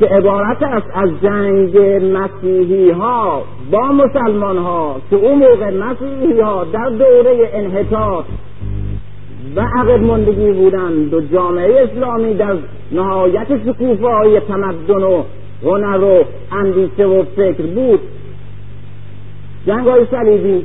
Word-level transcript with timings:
که 0.00 0.06
عبارت 0.06 0.62
است 0.62 0.86
از 0.94 1.10
جنگ 1.22 1.78
مسیحی 2.16 2.90
ها 2.90 3.44
با 3.70 3.92
مسلمان 3.92 4.58
ها 4.58 4.96
که 5.10 5.16
اون 5.16 5.38
موقع 5.38 5.70
مسیحی 5.70 6.40
ها 6.40 6.64
در 6.64 6.88
دوره 6.88 7.50
انحطاط 7.52 8.24
و 9.56 9.60
عقب 9.60 10.00
مندگی 10.00 10.52
بودند 10.52 11.14
و 11.14 11.20
جامعه 11.20 11.82
اسلامی 11.82 12.34
در 12.34 12.56
نهایت 12.92 13.46
شکوفایی 13.66 14.40
تمدن 14.40 15.02
و 15.02 15.22
هنر 15.62 16.04
و 16.04 16.24
اندیشه 16.52 17.04
و 17.04 17.24
فکر 17.36 17.62
بود. 17.62 18.00
جنگ 19.66 19.86
های 19.86 20.06
صلیبی 20.10 20.64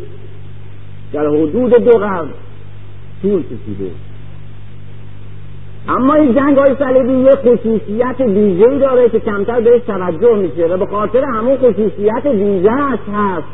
در 1.14 1.28
حدود 1.28 1.74
دو 1.74 1.98
قرن 1.98 2.28
طول 3.22 3.44
کشیده. 3.44 3.92
اما 5.88 6.14
این 6.14 6.34
جنگ 6.34 6.58
های 6.58 6.76
صلیبی 6.80 7.14
یه 7.14 7.32
خصوصیت 7.32 8.20
ویژه‌ای 8.20 8.80
داره 8.80 9.10
که 9.10 9.20
کمتر 9.20 9.60
بهش 9.60 9.82
توجه 9.82 10.36
میشه 10.36 10.68
و 10.68 10.78
به 10.78 10.86
خاطر 10.86 11.24
همون 11.24 11.58
خصوصیت 11.58 12.26
ویژهش 12.26 13.00
هست 13.14 13.48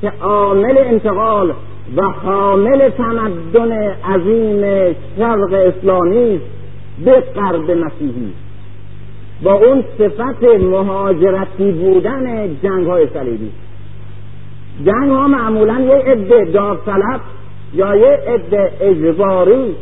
که 0.00 0.12
عامل 0.20 0.78
انتقال 0.78 1.52
و 1.96 2.02
حامل 2.02 2.88
تمدن 2.88 3.72
عظیم 4.14 4.94
شرق 5.18 5.52
اسلامی 5.52 6.40
به 7.04 7.20
غرب 7.20 7.70
مسیحی. 7.70 8.32
با 9.42 9.52
اون 9.52 9.84
صفت 9.98 10.44
مهاجرتی 10.60 11.72
بودن 11.72 12.56
جنگ 12.62 12.86
های 12.86 13.06
صلیبی. 13.14 13.50
جنگ 14.86 15.10
ها 15.10 15.28
معمولا 15.28 15.80
یه 15.80 15.94
عده 15.94 16.44
داوطلب 16.44 17.20
یا 17.74 17.96
یه 17.96 18.18
عده 18.28 18.70
اجباری 18.80 19.74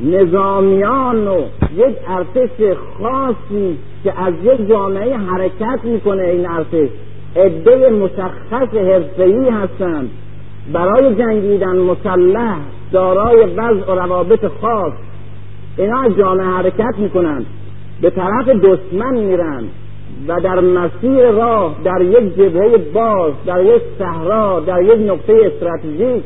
نظامیان 0.00 1.28
و 1.28 1.40
یک 1.76 1.96
ارتش 2.08 2.76
خاصی 2.98 3.78
که 4.04 4.20
از 4.20 4.34
یک 4.44 4.68
جامعه 4.68 5.16
حرکت 5.16 5.84
می‌کنه 5.84 6.22
این 6.22 6.46
ارتش 6.50 6.88
عده 7.36 7.90
مشخص 7.90 8.74
حرفهای 8.74 9.48
هستند. 9.48 10.10
برای 10.72 11.14
جنگیدن 11.14 11.76
مسلح 11.76 12.56
دارای 12.92 13.36
وضع 13.56 13.92
و 13.92 13.94
روابط 13.94 14.46
خاص. 14.60 14.92
اینا 15.76 16.00
از 16.00 16.16
جامعه 16.16 16.46
حرکت 16.46 16.94
می‌کنند 16.98 17.46
به 18.02 18.10
طرف 18.10 18.48
دشمن 18.48 19.14
میرن 19.14 19.64
و 20.28 20.40
در 20.40 20.60
مسیر 20.60 21.30
راه 21.30 21.76
در 21.84 22.00
یک 22.00 22.34
جبهه 22.36 22.78
باز 22.78 23.32
در 23.46 23.64
یک 23.64 23.82
صحرا 23.98 24.60
در 24.60 24.82
یک 24.82 25.10
نقطه 25.10 25.52
استراتژیک 25.52 26.22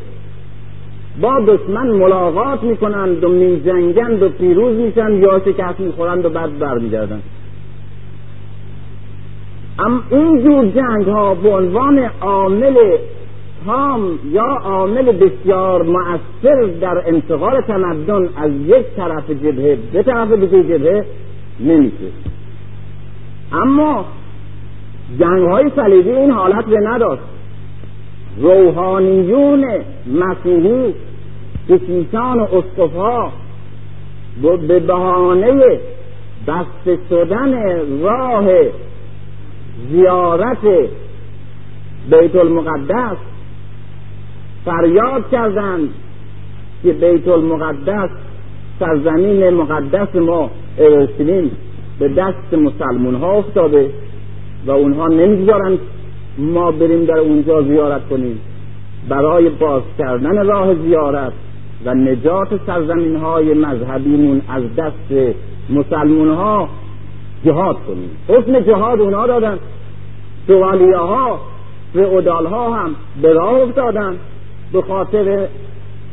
با 1.21 1.41
دشمن 1.41 1.91
ملاقات 1.91 2.63
می‌کنند 2.63 3.25
و 3.25 3.29
میجنگند 3.29 4.23
و 4.23 4.29
پیروز 4.29 4.77
میشن 4.77 5.13
یا 5.13 5.41
شکست 5.45 5.81
می‌خورند 5.81 6.25
و 6.25 6.29
بعد 6.29 6.59
برمیگردند. 6.59 7.23
اما 9.79 10.01
این 10.11 10.43
جور 10.43 10.67
جنگ 10.67 11.07
ها 11.07 11.35
به 11.35 11.49
عنوان 11.49 11.99
عامل 12.21 12.77
تام 13.67 14.19
یا 14.33 14.59
عامل 14.65 15.13
بسیار 15.13 15.83
مؤثر 15.83 16.65
در 16.81 17.03
انتقال 17.07 17.61
تمدن 17.61 18.29
از 18.37 18.51
یک 18.67 18.87
طرف 18.97 19.31
جبهه 19.31 19.79
به 19.93 20.03
طرف 20.03 20.33
دیگه 20.33 20.63
جبهه 20.63 21.05
نمیشه. 21.61 22.07
اما 23.53 24.05
جنگ 25.21 25.49
های 25.49 25.71
صلیبی 25.77 26.11
این 26.11 26.31
حالت 26.31 26.65
به 26.65 26.79
نداشت. 26.81 27.23
روحانیون 28.41 29.67
مسیحی 30.15 30.95
کشیشان 31.69 32.41
اسقفها 32.41 33.33
به 34.43 34.79
بهانه 34.81 35.81
بسته 36.47 36.99
شدن 37.11 37.53
راه 38.03 38.47
زیارت 39.91 40.65
بیت 42.11 42.37
المقدس 42.37 43.17
فریاد 44.65 45.31
کردند 45.33 45.89
که 46.83 46.93
بیت 46.93 47.29
المقدس 47.29 48.11
سرزمین 48.81 49.51
مقدس 49.51 50.17
ما 50.17 50.51
اورشلیم 50.79 51.51
به 51.99 52.09
دست 52.09 52.55
مسلمون 52.55 53.15
ها 53.15 53.33
افتاده 53.33 53.91
و 54.67 54.71
اونها 54.71 55.07
نمی‌گذارند 55.07 55.79
ما 56.39 56.71
بریم 56.71 57.05
در 57.05 57.19
اونجا 57.19 57.63
زیارت 57.63 58.09
کنیم. 58.09 58.41
برای 59.09 59.49
باز 59.49 59.83
کردن 59.99 60.47
راه 60.47 60.75
زیارت 60.75 61.33
و 61.85 61.95
نجات 61.95 62.61
سرزمین 62.67 63.17
های 63.17 63.55
مذهبیمون 63.55 64.43
از 64.49 64.63
دست 64.77 65.35
مسلمون 65.71 66.29
ها 66.29 66.69
جهاد 67.45 67.77
کنیم. 67.87 68.11
حسن 68.29 68.65
جهاد 68.65 69.01
اونها 69.01 69.27
دادن. 69.27 69.59
شوالیه 70.47 70.97
ها 70.97 71.41
فعودال 71.95 72.47
ها 72.47 72.75
هم 72.75 72.95
به 73.23 73.33
راه 73.33 73.55
افتادن 73.55 74.17
به 74.73 74.83
خاطر 74.83 75.47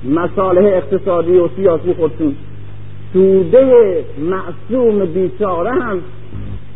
مصالح 0.09 0.61
اقتصادی 0.65 1.37
و 1.37 1.47
سیاسی 1.55 1.93
خودشون. 1.93 2.35
توده 3.13 4.03
معصوم 4.19 5.05
بیچاره 5.05 5.71
هم 5.71 6.01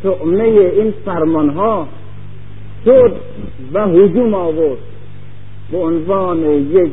تعمه 0.03 0.43
این 0.43 0.93
فرمان 1.05 1.49
ها 1.49 1.87
شد 2.85 3.15
و 3.73 3.87
هجوم 3.87 4.33
آورد 4.33 4.77
به 5.71 5.77
عنوان 5.77 6.39
یک 6.43 6.91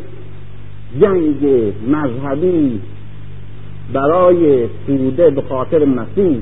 جنگ 1.00 1.72
مذهبی 1.88 2.80
برای 3.92 4.66
توده 4.86 5.30
به 5.30 5.42
خاطر 5.42 5.84
مسیح 5.84 6.38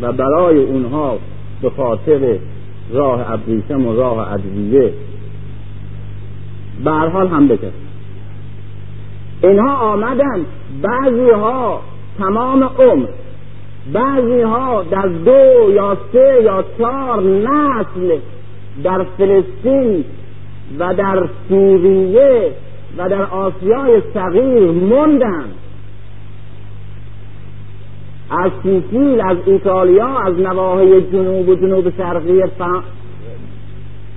و 0.00 0.12
برای 0.12 0.64
اونها 0.64 1.18
به 1.62 1.70
خاطر 1.70 2.38
راه 2.92 3.32
ابریشم 3.32 3.86
و 3.86 3.96
راه 3.96 4.32
ادویه 4.32 4.92
به 6.84 6.90
حال 6.90 7.28
هم 7.28 7.48
بکرد 7.48 7.72
اینها 9.42 9.76
آمدن. 9.76 10.46
بعضی 10.82 11.30
ها 11.30 11.80
تمام 12.18 12.62
عمر 12.62 13.06
بعضی 13.92 14.40
ها 14.40 14.82
در 14.82 15.06
دو 15.06 15.70
یا 15.74 15.96
سه 16.12 16.42
یا 16.42 16.64
چهار 16.78 17.22
نسل 17.22 18.18
در 18.84 19.04
فلسطین 19.18 20.04
و 20.78 20.94
در 20.94 21.28
سوریه 21.48 22.52
و 22.98 23.08
در 23.08 23.22
آسیای 23.22 24.02
صغیر 24.14 24.70
موندن. 24.70 25.44
از 28.30 28.50
سیسیل 28.62 29.20
از 29.20 29.36
ایتالیا 29.46 30.18
از 30.18 30.34
نواحی 30.38 31.00
جنوب 31.00 31.48
و 31.48 31.54
جنوب 31.54 31.96
شرقی 31.96 32.42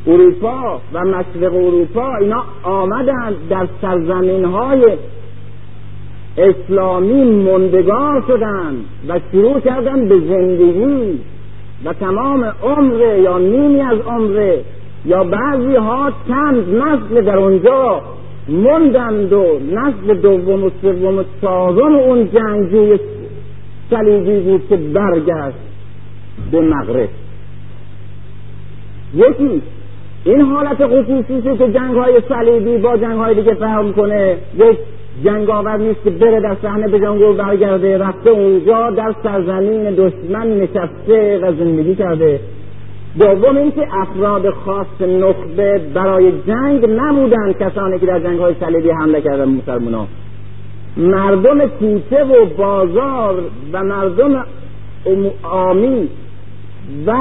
اروپا 0.08 0.82
و 0.94 1.00
مشرق 1.06 1.54
اروپا 1.54 2.16
اینا 2.16 2.44
آمدن 2.64 3.36
در 3.50 3.68
سرزمین 3.82 4.46
های 4.46 4.98
اسلامی 6.38 7.24
مندگار 7.24 8.24
شدن 8.28 8.76
و 9.08 9.20
شروع 9.32 9.60
کردن 9.60 10.08
به 10.08 10.20
زندگی 10.20 11.20
و 11.86 11.94
تمام 11.94 12.44
عمر 12.64 13.20
یا 13.24 13.38
نیمی 13.38 13.82
از 13.82 14.00
عمر 14.00 14.58
یا 15.06 15.24
بعضی 15.24 15.76
ها 15.76 16.12
چند 16.28 16.76
نسل 16.76 17.22
در 17.22 17.38
اونجا 17.38 18.02
موندند 18.50 19.34
و 19.34 19.59
نسل 19.72 20.13
دوم 20.22 20.63
و 20.63 20.69
سوم 20.81 21.18
و 21.18 21.24
چهارم 21.41 21.96
اون 21.96 22.30
جنگجوی 22.31 23.00
صلیبی 23.90 24.40
بود 24.40 24.68
که 24.69 24.75
برگشت 24.75 25.58
به 26.52 26.62
مغرب. 26.62 27.09
یکی 29.16 29.62
این 30.25 30.41
حالت 30.41 30.86
خصوصی 30.86 31.41
که 31.57 31.72
جنگ 31.74 31.96
های 31.96 32.22
صلیبی 32.30 32.78
با 32.78 32.97
جنگ 32.97 33.18
های 33.18 33.36
دیگه 33.36 33.53
فهم 33.53 33.94
کنه 33.94 34.38
یک 34.57 34.78
جنگاور 35.24 35.78
نیست 35.78 36.03
که 36.03 36.09
بره 36.09 36.40
در 36.40 36.56
صحنه 36.62 36.88
به 36.88 37.00
جنگ 37.00 37.38
برگرده 37.38 37.97
رفته 37.97 38.30
اونجا 38.30 38.91
در 38.91 39.13
سرزمین 39.24 39.84
دشمن 39.84 40.47
نشسته 40.47 41.40
و 41.41 41.52
زندگی 41.52 41.96
کرده. 41.96 42.39
دوم 43.19 43.58
اینکه 43.58 43.88
افراد 43.92 44.50
خاص 44.50 45.02
نخبه 45.02 45.81
برای 45.94 46.31
جنگ 46.48 46.86
نبودند 46.90 47.58
کسانی 47.58 48.00
که 48.00 48.06
در 48.06 48.19
جنگ 48.19 48.40
های 48.40 48.56
صلیبی 48.60 48.90
حمله 48.90 49.22
کردن 49.22 49.50
مسلمان 49.50 50.08
مردم 50.98 51.68
کوچه 51.68 52.24
و 52.24 52.46
بازار 52.58 53.44
و 53.74 53.84
مردم 53.84 54.46
آمی 55.44 56.10
و 57.08 57.14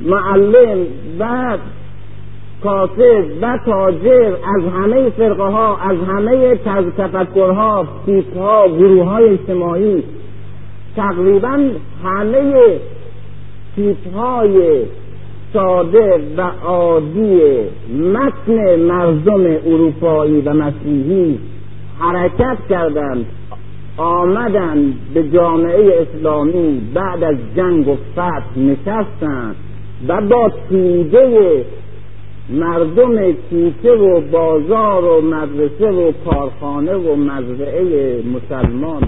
معلم 0.00 0.86
و 1.18 1.56
کاسب 2.62 3.24
و 3.42 3.58
تاجر 3.66 4.32
از 4.56 4.72
همه 4.74 5.10
فرقه 5.10 5.42
ها 5.42 5.76
از 5.76 5.96
همه 6.08 6.56
تفکرها 6.98 7.86
تیپ 8.06 8.34
گروه 8.78 9.04
های 9.04 9.24
اجتماعی 9.24 10.04
تقریبا 10.96 11.70
همه 12.04 12.54
تیپ 13.76 14.14
های 14.14 14.82
ساده 15.52 16.20
و 16.36 16.40
عادی 16.64 17.40
متن 18.12 18.76
مردم 18.76 19.44
اروپایی 19.66 20.40
و 20.40 20.52
مسیحی 20.54 21.38
حرکت 21.98 22.56
کردند 22.70 23.26
آمدن 23.96 24.94
به 25.14 25.28
جامعه 25.28 26.06
اسلامی 26.06 26.80
بعد 26.94 27.24
از 27.24 27.36
جنگ 27.56 27.88
و 27.88 27.96
فتح 28.12 28.58
نشستن 28.58 29.54
و 30.08 30.20
با 30.20 30.52
توده 30.68 31.64
مردم 32.50 33.32
کوچه 33.32 33.92
و 33.92 34.20
بازار 34.20 35.04
و 35.04 35.20
مدرسه 35.20 35.90
و 35.90 36.12
کارخانه 36.24 36.94
و 36.94 37.16
مزرعه 37.16 38.22
مسلمان 38.22 39.02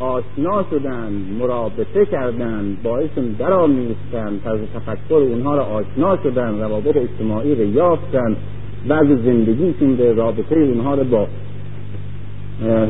آشنا 0.00 0.64
شدن 0.70 1.12
مرابطه 1.40 2.06
کردن 2.06 2.76
باعثشون 2.82 3.36
درآمیختن 3.38 4.38
طرز 4.44 4.60
تفکر 4.74 5.14
اونها 5.14 5.56
را 5.56 5.64
آشنا 5.64 6.16
شدن 6.22 6.58
روابط 6.58 6.96
اجتماعی 6.96 7.54
را 7.54 7.64
یافتن 7.64 8.36
بعض 8.88 9.06
زندگیشون 9.06 9.96
به 9.96 10.12
رابطه 10.12 10.54
اونها 10.56 10.94
را 10.94 11.04
با 11.04 11.26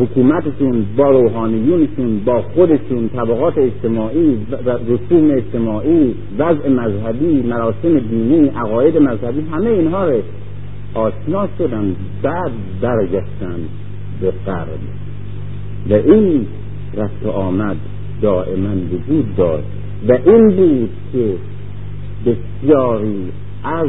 حکومتشون 0.00 0.86
با 0.96 1.10
روحانیونشون 1.10 2.24
با 2.24 2.42
خودشون 2.42 3.08
طبقات 3.08 3.58
اجتماعی 3.58 4.46
رسوم 4.88 5.30
اجتماعی 5.30 6.14
وضع 6.38 6.68
مذهبی 6.68 7.42
مراسم 7.42 7.98
دینی 7.98 8.48
عقاید 8.48 8.96
مذهبی 8.96 9.40
همه 9.52 9.70
اینها 9.70 10.08
رو 10.08 10.22
آشنا 10.94 11.48
شدن 11.58 11.96
بعد 12.22 12.52
برگشتن 12.80 13.58
به 14.20 14.32
قرب 14.46 14.78
و 15.90 15.94
این 15.94 16.46
رفت 16.96 17.26
و 17.26 17.30
آمد 17.30 17.76
دائما 18.22 18.74
وجود 18.92 19.36
داشت. 19.36 19.64
و 20.08 20.12
این 20.26 20.48
بود 20.48 20.90
که 21.12 21.34
بسیاری 22.26 23.32
از 23.64 23.88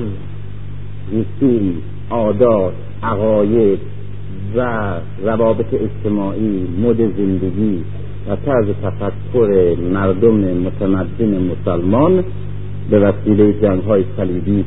رسوم 1.12 1.74
عادات 2.10 2.74
عقاید 3.04 3.80
و 4.56 4.94
روابط 5.24 5.74
اجتماعی 5.74 6.68
مد 6.84 6.98
زندگی 6.98 7.84
و 8.30 8.36
طرز 8.36 8.68
تفکر 8.84 9.75
مردم 9.94 10.38
متمدن 10.38 11.51
مسلمان 11.51 12.24
به 12.90 13.00
وسیله 13.00 13.54
جنگ 13.54 13.81
های 13.81 14.04
صلیبی 14.18 14.66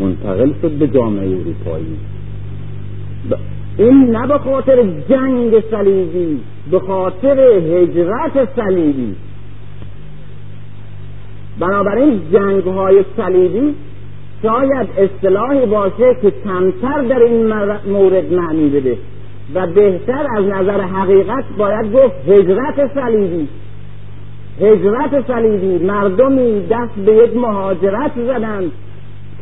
منتقل 0.00 0.52
شد 0.62 0.70
به 0.70 0.88
جامعه 0.88 1.28
اروپایی. 1.28 1.96
این 3.78 4.10
نه 4.10 4.26
به 4.26 4.38
خاطر 4.38 4.76
جنگ 5.08 5.60
صلیبی 5.70 6.40
به 6.70 6.78
خاطر 6.78 7.40
هجرت 7.40 8.48
صلیبی. 8.56 9.16
بنابراین 11.60 12.20
جنگ 12.32 12.62
های 12.62 13.04
صلیبی 13.16 13.74
شاید 14.42 14.88
اصطلاحی 14.98 15.66
باشه 15.66 16.16
که 16.22 16.32
کمتر 16.44 17.02
در 17.02 17.18
این 17.18 17.52
مورد 17.92 18.32
معنی 18.32 18.68
بده 18.68 18.98
و 19.54 19.66
بهتر 19.66 20.26
از 20.36 20.44
نظر 20.44 20.80
حقیقت 20.80 21.44
باید 21.58 21.92
گفت 21.92 22.28
هجرت 22.28 22.94
صلیبی. 22.94 23.48
هجرت 24.60 25.26
صلیبی 25.26 25.84
مردمی 25.84 26.66
دست 26.66 26.94
به 27.06 27.12
یک 27.12 27.36
مهاجرت 27.36 28.12
زدند 28.16 28.72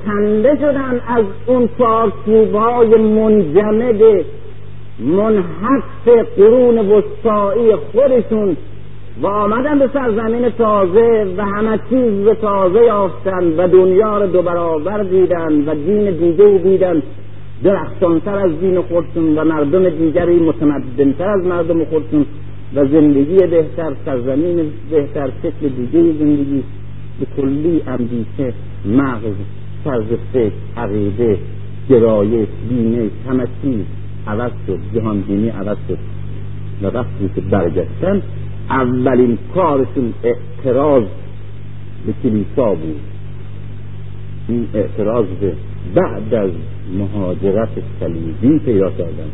کنده 0.07 0.57
شدن 0.57 1.01
از 1.09 1.25
اون 1.47 1.69
چارچوبهای 1.79 2.89
منجمد 2.89 4.25
منحف 4.99 6.09
قرون 6.37 6.79
وسطایی 6.79 7.77
خودشون 7.77 8.57
و 9.23 9.27
آمدن 9.27 9.79
به 9.79 9.89
سرزمین 9.93 10.51
تازه 10.51 11.35
و 11.37 11.45
همه 11.45 11.79
چیز 11.91 12.25
به 12.25 12.35
تازه 12.35 12.85
یافتن 12.85 13.45
و 13.57 13.69
دنیا 13.69 14.19
رو 14.19 14.27
دو 14.27 14.43
برابر 14.43 15.03
دیدن 15.03 15.69
و 15.69 15.75
دین 15.75 16.11
دیگه 16.11 16.61
دیدن. 16.65 17.03
درختانتر 17.65 18.39
از 18.39 18.61
دین 18.61 18.83
خودشون 18.83 19.39
و 19.39 19.45
مردم 19.45 19.89
دیگری 19.89 20.39
متمدنتر 20.39 21.29
از 21.29 21.45
مردم 21.45 21.85
خودشون 21.85 22.27
و 22.75 22.87
زندگی 22.87 23.37
بهتر 23.37 23.93
سرزمین 24.05 24.71
بهتر 24.91 25.31
شکل 25.43 25.69
دیگه 25.69 26.13
زندگی 26.19 26.63
به 27.21 27.27
کلی 27.37 27.83
اندیشه 27.87 28.53
مغز 28.87 29.35
طرز 29.85 30.07
فکر 30.33 30.53
عقیده 30.77 31.39
گرایش 31.91 32.49
بینش 32.69 33.11
همه 33.29 33.47
چیز. 33.63 33.85
عوض 34.27 34.53
شد 34.67 34.79
جهان 34.95 35.21
بینی 35.21 35.49
عوض 35.49 35.77
شد. 35.89 35.99
و 36.83 36.87
وقتی 36.87 37.31
که 37.35 37.41
برگشتن 37.41 38.23
اولین 38.71 39.39
کارشون 39.55 40.15
اعتراض 40.23 41.05
به 42.07 42.13
کلیسا 42.23 42.75
بود. 42.75 43.01
این 44.49 44.69
اعتراض 44.75 45.27
به 45.41 45.53
بعد 45.95 46.35
از 46.35 46.51
مهاجرت 46.99 47.69
صلیبی 48.01 48.59
پیدا 48.59 48.91
کردن. 48.91 49.31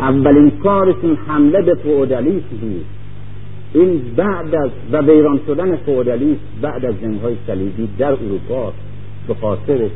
اولین 0.00 0.50
کارشون 0.50 1.18
حمله 1.26 1.62
به 1.62 1.74
فئودالیسم 1.74 2.56
بود. 2.60 2.84
این 3.74 4.00
بعد 4.16 4.54
از 4.54 4.70
و 4.92 5.00
ویران 5.00 5.40
شدن 5.46 5.76
فئودالیسم 5.76 6.40
بعد 6.62 6.84
از 6.84 6.94
جنگهای 7.00 7.36
صلیبی 7.46 7.88
در 7.98 8.12
اروپا 8.12 8.72
به 9.28 9.34
خاطر 9.34 9.88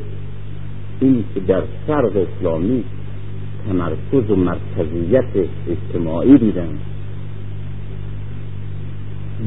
این 0.99 1.23
که 1.33 1.39
در 1.39 1.61
شرق 1.87 2.11
اسلامی 2.17 2.83
تمرکز 3.69 4.31
و 4.31 4.35
مرکزیت 4.35 5.47
اجتماعی 5.67 6.37
دیدن. 6.37 6.69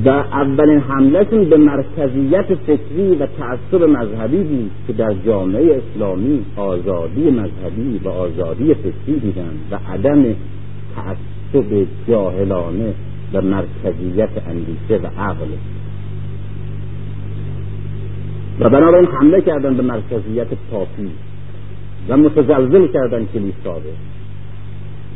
و 0.05 0.09
اولین 0.09 0.81
حملهشون 0.81 1.45
به 1.45 1.57
مرکزیت 1.57 2.55
فکری 2.55 3.15
و 3.21 3.27
تعصب 3.27 3.83
مذهبی 3.83 4.37
بود 4.37 4.71
که 4.87 4.93
در 4.93 5.15
جامعه 5.27 5.83
اسلامی 5.83 6.45
آزادی 6.57 7.31
مذهبی 7.31 8.01
و 8.05 8.09
آزادی 8.09 8.75
فکری 8.75 9.21
دیدن 9.21 9.53
و 9.71 9.79
عدم 9.93 10.25
تعصب 10.97 11.87
جاهلانه 12.09 12.95
و 13.33 13.43
مرکزیت 13.43 14.31
اندیشه 14.49 15.07
و 15.07 15.21
عقل. 15.21 15.47
و 18.61 18.71
بنابراین 18.71 19.09
حمله 19.09 19.41
کردن 19.41 19.75
به 19.75 19.83
مرکزیت 19.83 20.49
پاپی. 20.71 21.11
و 22.09 22.17
متزلزل 22.17 22.87
کردن 22.87 23.27
کلیسا 23.35 23.81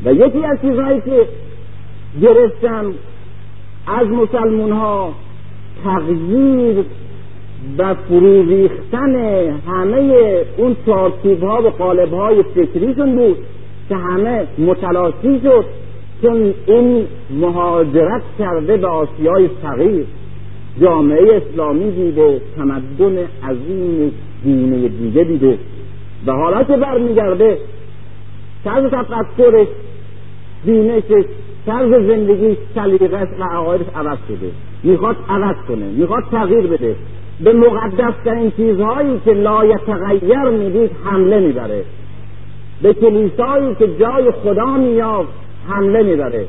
و 0.04 0.12
یکی 0.12 0.44
از 0.44 0.58
چیزهایی 0.60 1.00
که 1.00 1.26
گرفتن 2.22 2.84
از 3.86 4.06
مسلمون 4.06 4.72
ها 4.72 5.14
تغییر 5.84 6.84
و 7.78 7.94
فرو 7.94 8.48
ریختن 8.48 9.16
همه 9.66 10.42
اون 10.56 10.76
چارچوب 10.86 11.42
ها 11.42 11.62
و 11.62 11.70
قالب 11.70 12.14
های 12.14 12.42
فکریشون 12.42 13.16
بود 13.16 13.36
که 13.88 13.96
همه 13.96 14.46
متلاشی 14.58 15.40
شد 15.42 15.64
چون 16.22 16.54
این 16.66 17.06
مهاجرت 17.40 18.22
کرده 18.38 18.76
به 18.76 18.86
آسیای 18.86 19.48
صغیر 19.62 20.06
جامعه 20.80 21.36
اسلامی 21.36 21.90
دیده 21.90 22.40
تمدن 22.56 23.18
عظیم 23.48 24.12
دینه 24.44 24.88
دیگه 24.88 25.24
دیده. 25.24 25.58
حالا 26.26 26.62
که 26.64 26.76
برمیگرده. 26.76 27.58
طرز 28.64 28.90
تفکرش 28.90 29.66
دینشش 30.64 31.24
طرز 31.66 31.90
زندگی 31.90 32.56
سلیقش 32.74 33.28
و 33.40 33.44
عقایدش 33.44 33.86
عوض 33.94 34.18
شده. 34.28 34.50
می‌خواد 34.82 35.16
عوض 35.28 35.56
کنه 35.68 35.86
می‌خواد 35.86 36.24
تغییر 36.30 36.66
بده. 36.66 36.96
به 37.44 37.52
مقدسترین 37.52 38.50
چیزهایی 38.50 39.20
که 39.24 39.32
لا 39.32 39.64
یتغیر 39.64 40.44
می‌دید 40.50 40.90
حمله 41.04 41.40
می‌بره. 41.40 41.84
به 42.82 42.94
کلیسایی 42.94 43.74
که 43.74 43.88
جای 44.00 44.30
خدا 44.30 44.76
میافت 44.76 45.32
حمله 45.68 46.02
می‌بره. 46.02 46.46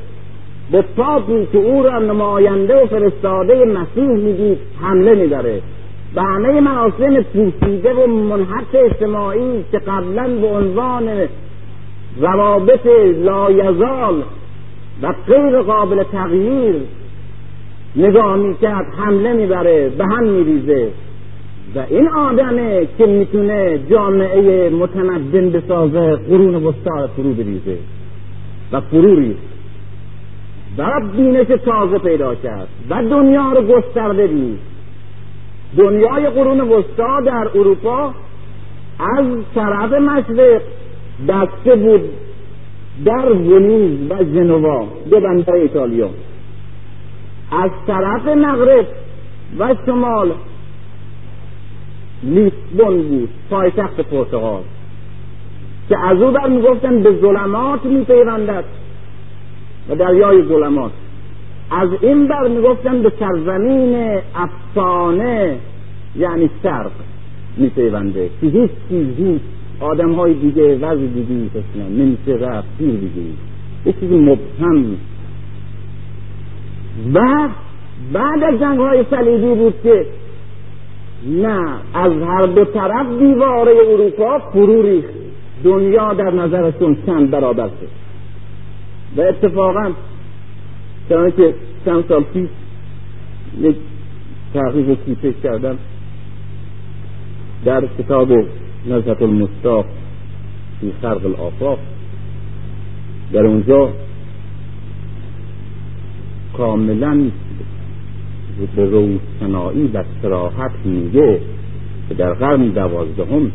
به 0.72 0.82
پاپی 0.96 1.46
که 1.52 1.58
او 1.58 1.82
را 1.82 1.98
نماینده 1.98 2.82
و 2.82 2.86
فرستاده 2.86 3.64
مسیح 3.64 4.08
می‌دید 4.08 4.58
حمله 4.82 5.14
می‌بره. 5.14 5.60
به 6.14 6.22
همه 6.22 6.60
مراسم 6.60 7.22
پوشیده 7.22 7.92
و 7.94 8.06
منحط 8.06 8.74
اجتماعی 8.74 9.64
که 9.72 9.78
قبلا 9.78 10.28
به 10.40 10.46
عنوان 10.46 11.08
روابط 12.20 12.86
لایزال 13.24 14.22
و 15.02 15.14
غیر 15.26 15.62
قابل 15.62 16.02
تغییر 16.02 16.74
نگاه 17.96 18.36
می‌کرد 18.36 18.86
حمله 18.98 19.32
می‌بره 19.32 19.88
به 19.88 20.04
هم 20.04 20.24
میریزه. 20.24 20.88
و 21.76 21.78
این 21.88 22.08
آدمه 22.08 22.86
که 22.98 23.06
می‌تونه 23.06 23.78
جامعه 23.90 24.70
متمدن 24.70 25.50
بسازه 25.50 26.16
قرون 26.16 26.54
وسطا 26.54 27.06
فرو 27.16 27.32
بریزه. 27.32 27.78
و 28.72 28.80
فرو 28.80 29.16
ریخت 29.16 29.38
و 30.78 30.90
بینش 31.16 31.46
تازه 31.46 31.98
پیدا 31.98 32.34
کرد. 32.34 32.68
و 32.90 33.02
دنیا 33.02 33.52
رو 33.52 33.62
گسترده 33.62 34.26
دید. 34.26 34.71
دنیای 35.76 36.30
قرون 36.30 36.60
وسطا 36.60 37.20
در 37.20 37.48
اروپا 37.54 38.14
از 39.18 39.26
طرف 39.54 39.92
مشرق 39.92 40.62
دسته 41.28 41.76
بود 41.76 42.10
در 43.04 43.32
ونیز 43.32 44.10
و 44.10 44.24
جنوا 44.24 44.86
دو 45.10 45.20
بندر 45.20 45.52
ایتالیا. 45.52 46.10
از 47.52 47.70
طرف 47.86 48.26
مغرب 48.26 48.86
و 49.58 49.74
شمال 49.86 50.32
لیسبون 52.22 53.02
بود 53.02 53.28
پایتخت 53.50 54.00
پرتغال 54.00 54.62
که 55.88 55.98
از 55.98 56.22
او 56.22 56.30
بر 56.30 56.48
به 56.90 57.18
ظلمات 57.20 57.84
میپیوندد 57.84 58.64
و 59.88 59.94
دریای 59.94 60.42
ظلمات. 60.42 60.92
از 61.72 61.88
این 62.00 62.26
بر 62.26 62.48
می‌گفتن 62.48 63.02
به 63.02 63.12
سرزمین 63.18 64.18
افسانه 64.34 65.58
یعنی 66.16 66.50
شرق 66.62 66.90
میپیونده. 67.56 68.30
که 68.40 68.46
هیچ 68.46 68.70
چیزی 68.88 69.40
آدم 69.80 70.12
های 70.12 70.34
دیگه 70.34 70.76
وضع 70.76 71.06
دیگه 71.06 71.34
اصلا 71.50 71.88
نمیشه 71.88 72.46
رفت 72.46 72.68
دیر 72.78 72.90
دیگه 72.90 73.30
یه 73.86 73.92
چیزی 74.00 74.16
مبهم 74.16 74.96
و 77.14 77.48
بعد 78.12 78.42
از 78.42 78.60
جنگ 78.60 78.78
های 78.78 79.04
صلیبی 79.10 79.54
بود 79.54 79.74
که 79.82 80.06
نه 81.26 81.60
از 81.94 82.12
هر 82.12 82.46
دو 82.46 82.64
طرف 82.64 83.06
دیواره 83.18 83.72
اروپا 83.92 84.38
فرو 84.38 84.82
ریخت. 84.82 85.14
دنیا 85.64 86.14
در 86.14 86.30
نظرشون 86.30 86.96
چند 87.06 87.30
برابر 87.30 87.68
شد. 87.68 87.88
و 89.16 89.20
اتفاقا 89.20 89.90
که 91.08 91.54
چند 91.84 92.04
سال 92.08 92.22
پیش 92.22 92.48
یک 93.60 93.76
تحقیق 94.54 94.94
کوچک 94.94 95.42
کردم 95.42 95.76
در 97.64 97.84
کتاب 97.98 98.32
نزهت 98.86 99.22
المشتاق 99.22 99.86
فی 100.80 100.92
خرق 101.02 101.26
الافاق. 101.26 101.78
در 103.32 103.46
اونجا 103.46 103.88
کاملا 106.56 107.30
به 108.76 108.84
روشنایی 108.84 109.90
و 109.94 110.04
سراحت 110.22 110.72
میگه 110.84 111.40
که 112.08 112.14
در 112.14 112.34
قرن 112.34 112.68
دوازدهم 112.68 113.52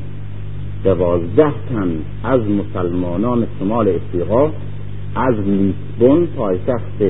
دوازده 0.83 1.53
تن 1.69 1.89
از 2.23 2.41
مسلمانان 2.41 3.47
شمال 3.59 3.89
افریقا 3.89 4.51
از 5.15 5.35
لیسبون 5.39 6.25
پایتخت 6.25 7.03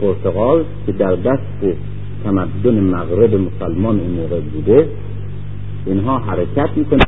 پرتغال 0.00 0.64
که 0.86 0.92
در 0.92 1.16
دست 1.16 1.76
تمدن 2.24 2.80
مغرب 2.80 3.34
مسلمان 3.34 4.00
اون 4.00 4.10
موقع 4.10 4.40
بوده 4.40 4.88
اینها 5.86 6.18
حرکت 6.18 6.68
می‌کنن 6.76 7.00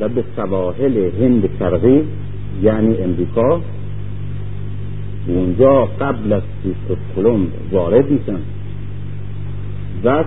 و 0.00 0.08
به 0.08 0.24
سواحل 0.36 1.10
هند 1.20 1.50
شرقی 1.58 2.04
یعنی 2.62 2.96
امریکا 2.96 3.60
اونجا 5.28 5.84
قبل 5.84 6.32
از 6.32 6.42
کریستوف 6.64 6.98
کلمب 7.16 7.48
وارد 7.72 8.10
میشن. 8.10 8.38
و 10.04 10.24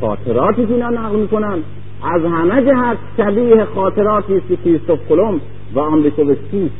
خاطراتی 0.00 0.66
که 0.66 0.72
اینا 0.72 0.88
نقل 0.88 1.16
می‌کنن. 1.16 1.58
از 2.02 2.22
همه 2.24 2.62
جهت 2.64 2.96
شبیه 3.16 3.64
خاطراتی 3.64 4.36
است 4.36 4.48
که 4.48 4.56
کریستوف 4.56 4.98
کلمب 5.08 5.40
و 5.74 5.80
آمریکوسکی 5.80 6.70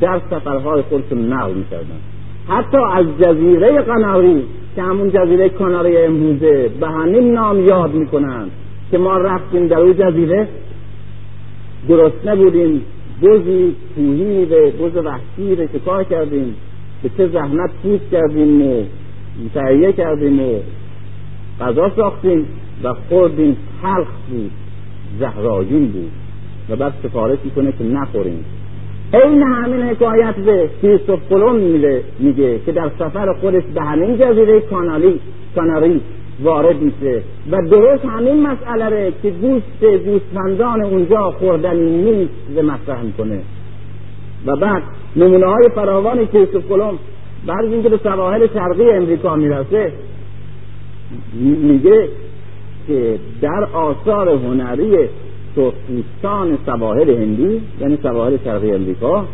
در 0.00 0.20
سفرهای 0.30 0.82
خودشون 0.82 1.32
نقل 1.32 1.54
می‌کردن. 1.54 1.98
حتی 2.48 2.76
از 2.92 3.06
جزیره 3.20 3.82
قناری 3.82 4.42
که 4.76 4.82
همون 4.82 5.10
جزیره 5.10 5.48
کاناری 5.48 5.96
امروزه 5.96 6.70
به 6.80 6.88
همین 6.88 7.32
نام 7.32 7.66
یاد 7.66 7.94
می‌کنن 7.94 8.46
که 8.90 8.98
ما 8.98 9.16
رفتیم 9.16 9.66
در 9.66 9.78
اون 9.78 9.94
جزیره 9.94 10.48
درست 11.88 12.26
نبودیم. 12.26 12.82
بزی 13.22 13.74
کوهی 13.96 14.44
به 14.44 14.70
بز 14.70 14.96
وحشی 14.96 15.54
رو 15.56 15.66
شکار 15.72 16.04
کردیم. 16.04 16.54
به 17.02 17.10
چه 17.16 17.28
زحمت 17.28 17.70
پوست 17.82 18.10
کردیم 18.12 18.62
و 18.62 18.82
تهیه 19.54 19.92
کردیم 19.92 20.40
و 20.40 20.60
غذا 21.60 21.90
ساختیم 21.96 22.46
و 22.84 22.94
خوردیم. 23.08 23.56
تلخ 23.82 24.08
بود 24.30 24.50
زهراجین 25.20 25.86
بود 25.88 26.10
و 26.68 26.76
بعد 26.76 26.92
سفارش 27.02 27.38
می‌کنه 27.44 27.72
که 27.72 27.84
نخوریم. 27.84 28.44
این 29.12 29.42
همین 29.42 29.82
حکایت 29.82 30.34
به 30.34 30.70
کریستوف 30.82 31.20
کلم 31.30 31.56
میگه 32.18 32.58
که 32.66 32.72
در 32.72 32.90
سفر 32.98 33.32
خودش 33.32 33.62
به 33.74 33.82
همین 33.82 34.18
جزیره 34.18 34.60
کانالی 34.60 35.20
کاناری 35.54 36.00
وارد 36.42 36.76
میشه 36.82 37.22
و 37.50 37.62
درست 37.70 38.04
همین 38.04 38.46
مسئله 38.46 38.84
ره 38.84 39.12
که 39.22 39.30
گوشت 39.30 40.04
گوسفندان 40.04 40.82
اونجا 40.82 41.30
خوردنی 41.30 42.02
نیست 42.02 42.32
به 42.54 42.62
مطرح 42.62 43.02
می‌کنه. 43.02 43.40
و 44.46 44.56
بعد 44.56 44.82
نمونه 45.16 45.46
های 45.46 45.64
فراوانی 45.74 46.26
کریستوف 46.26 46.68
کلم 46.68 46.98
بعد 47.46 47.64
اینکه 47.64 47.88
به 47.88 47.96
سواحل 48.02 48.46
شرقی 48.54 48.90
امریکا 48.90 49.36
می‌رسه 49.36 49.92
میگه 51.62 52.08
که 52.86 53.18
در 53.40 53.64
آثار 53.72 54.28
هنری 54.28 55.08
سرخپوستان 55.58 56.58
سواحل 56.66 57.10
هندی 57.10 57.60
یعنی 57.80 57.98
سواحل 58.02 58.36
شرقی 58.44 58.72
امریکا 58.72 59.24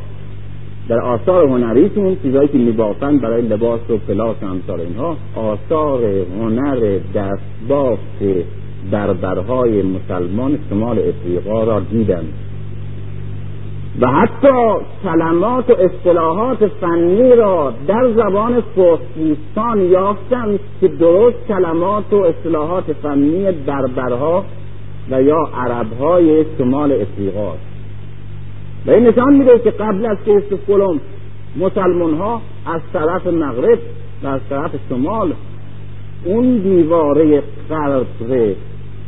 در 0.88 0.98
آثار 1.00 1.46
هنریشون 1.48 2.16
چیزهایی 2.22 2.48
که 2.48 2.58
میبافند 2.58 3.20
برای 3.20 3.42
لباس 3.42 3.80
و 3.90 3.98
پلاس 4.08 4.36
و 4.42 4.46
امثال 4.46 4.80
اینها 4.80 5.16
آثار 5.36 6.00
هنر 6.40 6.98
دستبافت 7.14 8.22
بربرهای 8.90 9.82
مسلمان 9.82 10.58
شمال 10.70 10.98
افریقا 10.98 11.64
را 11.64 11.80
دیدند 11.80 12.32
و 14.00 14.06
حتی 14.06 14.48
کلمات 15.04 15.70
و 15.70 15.72
اصطلاحات 15.72 16.66
فنی 16.66 17.36
را 17.36 17.72
در 17.86 18.12
زبان 18.16 18.62
سرخپوستان 18.76 19.80
یافتند 19.90 20.60
که 20.80 20.88
درست 20.88 21.36
کلمات 21.48 22.12
و 22.12 22.16
اصطلاحات 22.16 22.92
فنی 22.92 23.52
بربرها 23.52 24.44
و 25.10 25.22
یا 25.22 25.48
عربهای 25.54 26.44
شمال 26.58 26.92
افریقا. 26.92 27.52
و 28.86 28.90
این 28.90 29.06
نشان 29.06 29.34
میده 29.34 29.58
که 29.58 29.70
قبل 29.70 30.06
از 30.06 30.16
کریستوف 30.26 30.66
کلم 30.66 31.00
مسلمان 31.56 32.14
ها 32.14 32.40
از 32.66 32.80
طرف 32.92 33.26
مغرب 33.26 33.78
و 34.22 34.26
از 34.26 34.40
طرف 34.50 34.70
شمال 34.88 35.32
اون 36.24 36.58
دیواره 36.58 37.42
غرب 37.70 38.06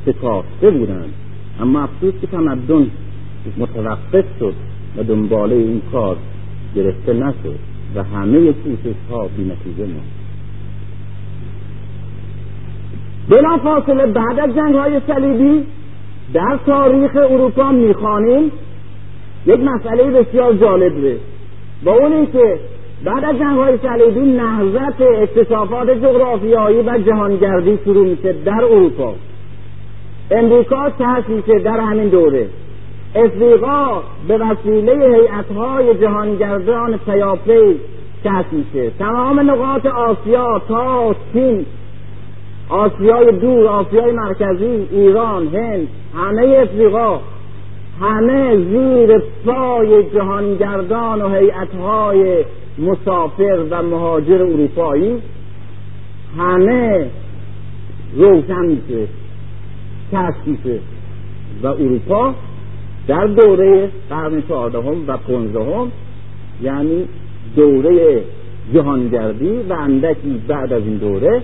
شکافته 0.07 0.71
بودند. 0.71 1.13
اما 1.61 1.83
افسوس 1.83 2.15
که 2.21 2.27
تمدن 2.27 2.91
متوقف 3.59 4.25
شد 4.39 4.55
و 4.97 5.03
دنباله 5.03 5.57
این 5.57 5.83
کار 5.93 6.17
گرفته 6.77 7.13
نشد 7.13 7.59
و 7.95 8.03
همه 8.03 8.53
کوشش 8.53 8.97
ها 9.11 9.29
بی 9.37 9.45
نتیجه 9.45 9.87
ماند. 9.87 10.17
بلا 13.29 13.57
فاصله 13.57 14.07
بعد 14.07 14.39
از 14.39 14.55
جنگ 14.55 14.75
های 14.75 15.01
صلیبی 15.07 15.65
در 16.35 16.59
تاریخ 16.67 17.17
اروپا 17.17 17.73
می‌خوانیم 17.73 18.53
یک 19.47 19.61
مسئله 19.61 20.05
بسیار 20.05 20.55
جالبه. 20.55 21.17
با 21.85 21.93
اون 21.93 22.27
که 22.27 22.59
بعد 23.05 23.25
از 23.25 23.39
جنگ 23.39 23.59
های 23.59 23.79
صلیبی 23.79 24.21
نهضت 24.21 25.01
اکتشافات 25.01 25.91
جغرافیایی 25.91 26.83
و 26.83 26.99
جهانگردی 26.99 27.79
شروع 27.85 28.07
میشه 28.07 28.33
در 28.33 28.65
اروپا. 28.65 29.15
امریکا 30.31 30.91
تحصیل 30.91 31.63
در 31.63 31.81
همین 31.81 32.09
دوره. 32.09 32.47
افریقا 33.15 34.03
به 34.29 34.39
وسیله 34.39 34.93
هیئتهای 34.93 35.95
جهانگردان 35.95 36.97
پیاپی 36.97 37.77
تأسیسه 38.25 38.91
تمام 38.99 39.51
نقاط 39.51 39.87
آسیا 39.87 40.63
تا 40.69 41.15
چین 41.33 41.67
آسیای 42.69 43.33
دور 43.33 43.67
آسیای 43.67 44.13
مرکزی 44.13 44.89
ایران 44.91 45.47
هند 45.47 45.89
همه 46.15 46.59
افریقا 46.63 47.21
همه 48.01 48.57
زیر 48.57 49.19
پای 49.47 50.11
جهانگردان 50.11 51.23
و 51.23 51.29
هیئتهای 51.29 52.45
مسافر 52.79 53.65
و 53.71 53.83
مهاجر 53.83 54.43
اروپایی 54.43 55.23
همه 56.39 57.07
روشن 58.17 58.67
میشه 58.67 59.09
تأسیسه 60.13 60.81
و 61.63 61.67
اروپا 61.67 62.35
در 63.09 63.27
دوره 63.27 63.91
قرن 64.11 64.43
چهاردهم 64.49 65.09
و 65.09 65.17
پانزدهم 65.17 65.93
یعنی 66.63 67.09
دوره 67.57 68.23
جهانگردی 68.75 69.51
و 69.69 69.73
اندکی 69.73 70.43
بعد 70.49 70.73
از 70.73 70.83
این 70.83 70.97
دوره 70.97 71.43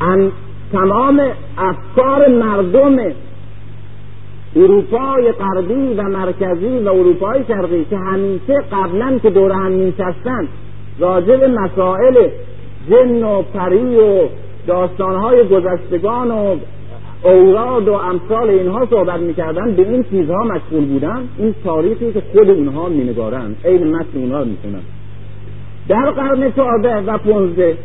ان 0.00 0.32
تمام 0.72 1.20
افکار 1.58 2.28
مردم 2.28 2.96
اروپای 4.56 5.32
غربی 5.32 5.94
و 5.96 6.02
مرکزی 6.02 6.78
و 6.78 6.88
اروپای 6.88 7.44
شرقی 7.48 7.84
که 7.90 7.96
همیشه 7.96 8.54
قبلا 8.72 9.18
که 9.18 9.30
دور 9.30 9.52
هم 9.52 9.86
نشستن 9.86 10.48
راجع 10.98 11.46
مسائل 11.46 12.28
جن 12.90 13.24
و 13.24 13.42
پری 13.42 13.96
و 13.96 14.28
داستانهای 14.66 15.48
گذشتگان 15.48 16.30
و 16.30 16.56
اوراد 17.22 17.88
و 17.88 17.92
امثال 17.92 18.50
اینها 18.50 18.86
صحبت 18.90 19.20
می‌کردن 19.20 19.72
به 19.72 19.88
این 19.88 20.04
چیزها 20.10 20.44
مشغول 20.44 20.84
بودن. 20.84 21.28
این 21.38 21.54
تاریخی 21.64 22.12
که 22.12 22.22
خود 22.32 22.50
اونها 22.50 22.88
مینگارن. 22.88 23.54
عین 23.64 23.96
متن 23.96 24.18
اونها 24.18 24.44
می‌کنن 24.44 24.82
در 25.88 26.10
قرن 26.10 26.52
چهارده 26.52 26.96
و 26.96 27.18
پونزده 27.18 27.76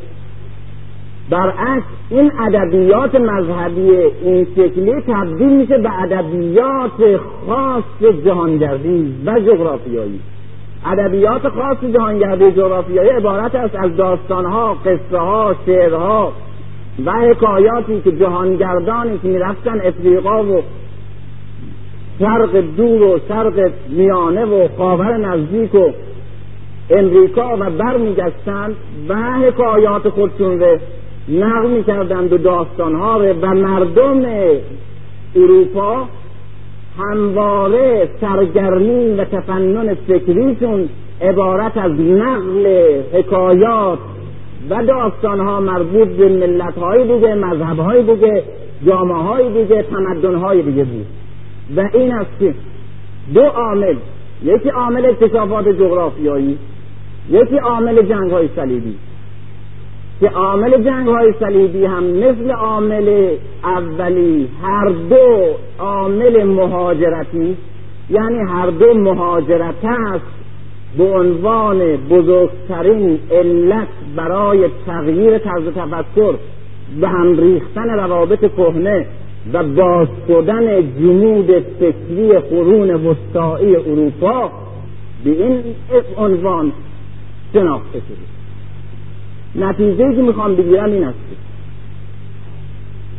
برعکس 1.30 1.86
این 2.10 2.32
ادبیات 2.40 3.16
مذهبی 3.16 3.92
این 3.92 4.48
شکلی 4.56 5.02
تبدیل 5.08 5.50
میشه 5.50 5.78
به 5.78 6.02
ادبیات 6.04 7.20
خاص 7.48 8.14
جهانگردی 8.26 9.16
و 9.26 9.40
جغرافیایی. 9.40 10.20
ادبیات 10.86 11.50
خاص 11.50 11.78
جهانگردی 11.94 12.52
جغرافیایی 12.52 13.10
عبارت 13.10 13.56
است 13.56 13.76
از 13.76 13.96
داستانها 13.96 14.74
قصه 14.74 15.18
ها 15.18 15.56
شعرها 15.66 16.32
و 17.06 17.12
حکایاتی 17.12 18.02
که 18.02 18.12
جهانگردانی 18.12 19.18
که 19.18 19.28
می‌رفتن 19.28 19.82
افریقا 19.82 20.44
و 20.44 20.62
شرق 22.20 22.64
دور 22.78 23.04
و 23.04 23.20
شرق 23.28 23.72
میانه 23.90 24.46
و 24.46 24.68
خاور 24.78 25.18
نزدیک 25.18 25.76
و 25.76 25.90
امریکا 26.90 27.58
و 27.60 27.70
برمیگشتند 27.70 28.76
و 29.10 29.16
حکایات 29.16 30.10
خودشون 30.10 30.60
رو 30.60 30.78
نقل 31.30 31.70
می‌کردند 31.70 32.34
و 32.34 32.38
داستانها 32.38 33.18
رو 33.18 33.34
و 33.42 33.46
مردم 33.46 34.26
اروپا 35.36 36.08
همواره 37.00 38.10
سرگرمی 38.22 39.14
و 39.14 39.26
تفنن 39.26 39.94
فکریشون 39.94 40.90
عبارت 41.22 41.78
از 41.78 41.92
نقل 41.92 42.68
حکایات 43.14 44.00
و 44.70 44.86
داستانها 44.86 45.60
مربوط 45.60 46.08
به 46.08 46.30
ملتهای 46.30 47.16
دیگه 47.16 47.36
مذهبهای 47.36 48.04
دیگه 48.04 48.44
جامعه 48.86 49.18
های 49.18 49.64
دیگه 49.64 49.84
تمدنهای 49.84 50.62
دیگه 50.62 50.84
بود. 50.84 51.06
و 51.76 51.90
این 51.94 52.14
است 52.14 52.40
که 52.40 52.54
دو 53.34 53.42
عامل 53.42 53.96
یکی 54.44 54.70
عامل 54.70 55.06
اکتشافات 55.06 55.68
جغرافیایی 55.68 56.58
یکی 57.30 57.58
عامل 57.58 58.02
جنگ 58.02 58.32
های 58.32 58.50
صلیبی. 58.56 58.96
که 60.20 60.30
عامل 60.30 60.84
جنگ 60.84 61.08
های 61.08 61.34
صلیبی 61.40 61.86
هم 61.86 62.04
مثل 62.04 62.52
عامل 62.52 63.36
اولی 63.64 64.50
هر 64.64 64.90
دو 64.90 65.56
عامل 65.80 66.44
مهاجرتی 66.44 67.58
یعنی 68.10 68.38
هر 68.50 68.68
دو 68.70 68.94
مهاجرت 68.94 69.86
است 69.86 70.26
به 70.98 71.04
عنوان 71.04 71.96
بزرگترین 71.96 73.20
علت 73.32 73.88
برای 74.16 74.70
تغییر 74.86 75.38
طرز 75.38 75.64
تفکر 75.76 76.36
و 77.02 77.08
هم 77.08 77.40
ریختن 77.40 77.90
روابط 77.90 78.40
کهنه 78.40 79.06
و 79.54 79.64
باز 79.64 80.08
شدن 80.28 80.82
جنود 81.00 81.66
فکری 81.80 82.40
قرون 82.40 82.90
وسطایی 82.90 83.76
اروپا 83.76 84.52
به 85.24 85.30
این 85.30 85.64
عنوان 86.18 86.72
شناخته 87.54 88.00
شده. 88.00 88.35
نتیجه 89.56 90.16
که 90.16 90.22
می‌خوام 90.22 90.56
بگیرم 90.56 90.92
این 90.92 91.04
است. 91.04 91.20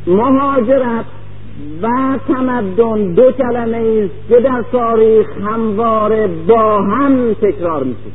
مهاجرت 0.07 1.05
و 1.83 1.88
تمدن 2.28 3.12
دو 3.14 3.33
کلمه 3.33 4.05
است 4.05 4.28
که 4.28 4.40
در 4.40 4.64
تاریخ 4.73 5.26
همواره 5.40 6.28
با 6.49 6.83
هم 6.83 7.35
تکرار 7.35 7.85
میشه 7.85 8.11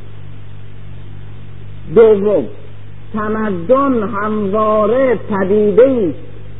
دوم 1.94 2.44
تمدن 3.14 4.02
همواره 4.02 5.18
پدیده 5.30 5.82
است. 5.82 6.18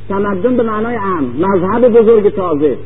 تمدن 0.09 0.57
به 0.57 0.63
معنای 0.63 0.97
ام 0.97 1.25
مذهب 1.25 1.89
بزرگ 1.89 2.29
تازه 2.29 2.77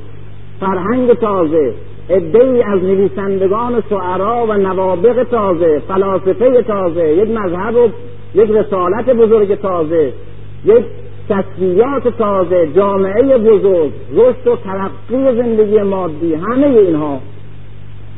فرهنگ 0.61 1.13
تازه 1.13 1.75
ای 2.09 2.63
از 2.63 2.83
نویسندگان 2.83 3.83
شعرا 3.91 4.47
و 4.49 4.53
نوابق 4.53 5.27
تازه 5.31 5.83
فلاسفه 5.89 6.63
تازه 6.63 7.09
یک 7.09 7.31
مذهب 7.31 7.75
و 7.75 7.89
یک 8.37 8.51
رسالت 8.51 9.11
بزرگ 9.11 9.55
تازه 9.55 10.13
یک 10.65 10.85
تسلیات 11.29 12.09
تازه 12.09 12.69
جامعه 12.77 13.39
بزرگ 13.39 13.93
رشد 14.13 14.49
و 14.49 14.57
ترقی 14.57 15.43
زندگی 15.43 15.83
مادی 15.83 16.35
همه 16.35 16.67
اینها 16.67 17.21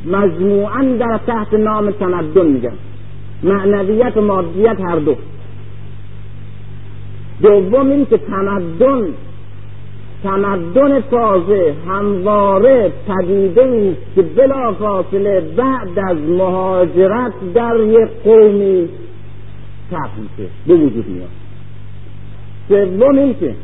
مجموعا 0.07 0.83
در 0.99 1.21
تحت 1.27 1.55
نام 1.55 1.91
تمدن 1.91 2.47
میگن. 2.47 2.73
معنویت 3.43 4.17
و 4.17 4.21
مادیت 4.21 4.81
هر 4.81 4.97
دو. 4.97 5.15
دوم 7.43 7.91
این 7.91 8.07
که 8.07 8.19
تمدن 8.19 9.09
تمدن 10.23 11.01
تازه 11.01 11.75
همواره 11.88 12.92
پدیده 13.09 13.62
است 13.62 14.14
که 14.14 14.23
بلافاصله 14.23 15.40
بعد 15.57 15.99
از 16.11 16.16
مهاجرت 16.16 17.33
در 17.55 17.81
یک 17.81 18.09
قومی 18.25 18.88
تب 19.90 20.11
میشه. 20.18 20.51
به 20.66 20.74
وجود 20.74 21.07
میاد. 21.09 21.29
سوم 22.68 23.18
این 23.18 23.35
که 23.40 23.55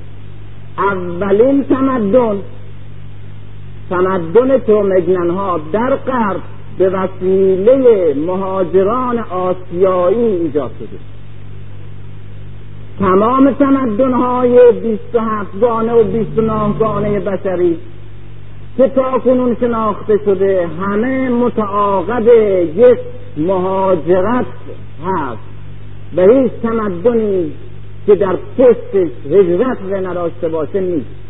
اولین 0.78 1.64
تمدن 1.64 2.36
تمدن 3.90 4.58
تومگنن 4.58 5.30
ها 5.30 5.60
در 5.72 5.96
غرب 5.96 6.40
به 6.78 6.88
وسیله 6.88 8.14
مهاجران 8.26 9.18
آسیایی 9.18 10.18
ایجاد 10.18 10.70
شده. 10.78 10.98
تمام 12.98 13.50
تمدن 13.50 14.12
های 14.12 14.72
بیست 14.72 15.14
و 15.14 15.20
هفت 15.20 15.60
گانه 15.60 15.92
و 15.92 16.04
بیست 16.04 16.38
و 16.38 16.42
نه 16.42 16.78
گانه 16.78 17.20
بشری 17.20 17.76
که 18.76 18.88
تا 18.88 19.18
کنون 19.18 19.56
شناخته 19.60 20.18
شده 20.24 20.68
همه 20.80 21.28
متعاقب 21.28 22.28
یک 22.76 22.98
مهاجرت 23.36 24.46
هست. 25.06 25.53
به 26.16 26.22
هیچ 26.22 26.52
تمدنی 26.62 27.52
که 28.06 28.14
در 28.14 28.36
پشتش 28.58 29.08
هجرت 29.30 29.78
و 29.90 29.94
نداشته 29.94 30.48
باشه 30.48 30.80
نیست. 30.80 31.24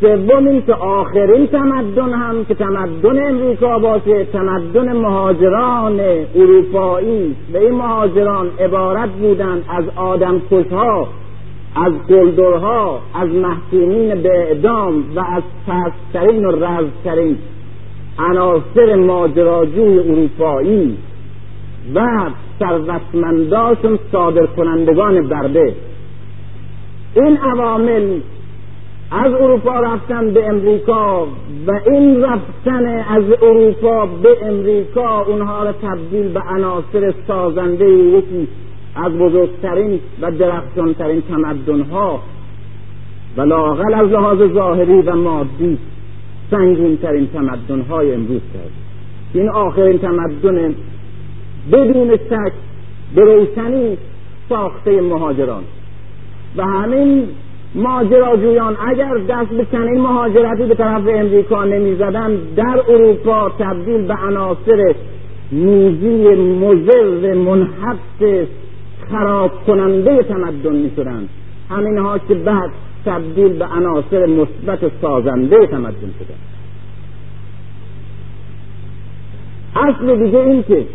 سوم 0.00 0.46
این 0.46 0.62
که 0.66 0.74
آخرین 0.74 1.46
تمدن 1.46 2.12
هم 2.12 2.44
که 2.44 2.54
تمدن 2.54 3.26
امریکا 3.26 3.78
باشه 3.78 4.24
تمدن 4.24 4.92
مهاجران 4.92 6.00
اروپایی. 6.34 7.36
به 7.52 7.58
این 7.58 7.74
مهاجران 7.74 8.50
عبارت 8.58 9.10
بودند 9.10 9.64
از 9.68 9.84
آدم 9.96 10.42
کشها 10.50 11.08
از 11.76 11.92
گلدرها 12.08 13.00
از 13.14 13.28
محکومین 13.28 14.14
به 14.22 14.28
اعدام 14.28 15.04
و 15.16 15.20
از 15.20 15.42
پسترین 15.66 16.44
و 16.44 16.64
رزترین 16.64 17.36
عناصر 18.18 18.94
ماجراجوی 18.94 19.98
اروپایی. 19.98 20.96
و 21.94 22.06
ثروتمنداشون 22.58 23.98
صادر 24.12 24.46
کنندگان 24.46 25.28
برده. 25.28 25.74
این 27.14 27.36
عوامل 27.36 28.20
از 29.10 29.32
اروپا 29.32 29.80
رفتن 29.80 30.30
به 30.30 30.48
امریکا 30.48 31.26
و 31.66 31.80
این 31.86 32.22
رفتن 32.22 32.86
از 32.86 33.24
اروپا 33.42 34.06
به 34.06 34.36
امریکا 34.42 35.20
اونها 35.20 35.64
را 35.64 35.72
تبدیل 35.72 36.28
به 36.28 36.40
عناصر 36.40 37.14
سازنده 37.26 37.90
یکی 37.90 38.48
از 38.96 39.12
بزرگترین 39.12 40.00
و 40.20 40.30
درخشانترین 40.30 41.22
تمدنها. 41.22 42.20
و 43.36 43.42
لاقل 43.42 43.94
از 43.94 44.08
لحاظ 44.08 44.38
ظاهری 44.54 45.00
و 45.00 45.16
مادی 45.16 45.78
سنگینترین 46.50 47.26
تمدنهای 47.26 48.14
امروز 48.14 48.40
کرد 48.54 48.70
این 49.34 49.48
آخرین 49.48 49.98
تمدن 49.98 50.74
بدون 51.72 52.16
شک 52.16 52.52
به 53.14 53.22
روشنی 53.22 53.96
ساخته 54.48 55.00
مهاجران. 55.00 55.62
و 56.56 56.64
همین 56.64 57.28
ماجراجویان 57.74 58.76
اگر 58.88 59.18
دست 59.28 59.50
به 59.50 59.66
چنین 59.72 60.00
مهاجرتی 60.00 60.62
به 60.62 60.74
طرف 60.74 61.02
امریکا 61.08 61.64
نمی‌زدن 61.64 62.36
در 62.56 62.82
اروپا 62.88 63.48
تبدیل 63.58 64.02
به 64.06 64.14
عناصر 64.14 64.94
موزی 65.52 66.34
مزر 66.34 67.34
منحط 67.34 68.46
خراب 69.10 69.64
کننده 69.66 70.22
تمدن 70.22 70.76
می 70.76 70.90
شدند 70.96 71.28
همینها 71.70 72.18
که 72.18 72.34
بعد 72.34 72.70
تبدیل 73.06 73.48
به 73.48 73.64
عناصر 73.64 74.26
مثبت 74.26 74.92
سازنده 75.02 75.66
تمدن 75.66 75.90
شدند. 76.18 76.54
اصل 79.76 80.24
دیگه 80.24 80.38
این 80.38 80.62
که 80.62 80.86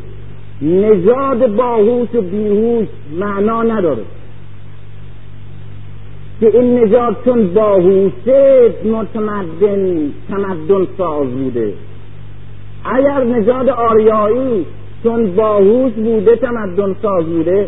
نژاد 0.61 1.55
باهوش 1.55 2.15
و 2.15 2.21
بیهوش 2.21 2.87
معنا 3.19 3.63
نداره. 3.63 4.03
که 6.39 6.47
این 6.47 6.79
نژاد 6.79 7.17
چون 7.25 7.53
باهوشه 7.53 8.71
متمدن 8.85 10.11
تمدن 10.29 10.87
ساز 10.97 11.27
بوده. 11.27 11.73
اگر 12.85 13.23
نژاد 13.23 13.69
آریایی 13.69 14.65
چون 15.03 15.35
باهوش 15.35 15.93
بوده 15.93 16.35
تمدن 16.35 16.95
ساز 17.01 17.25
بوده. 17.25 17.67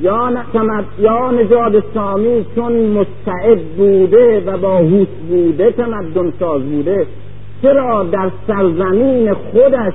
یا. 0.00 0.30
یا 0.98 1.30
نژاد 1.30 1.84
سامی 1.94 2.46
چون 2.54 2.72
مستعد 2.72 3.58
بوده 3.76 4.42
و 4.46 4.58
باهوش 4.58 5.08
بوده 5.28 5.70
تمدن 5.70 6.32
ساز 6.40 6.62
بوده. 6.62 7.06
چرا 7.62 8.04
در 8.04 8.30
سرزمین 8.46 9.34
خودش 9.34 9.92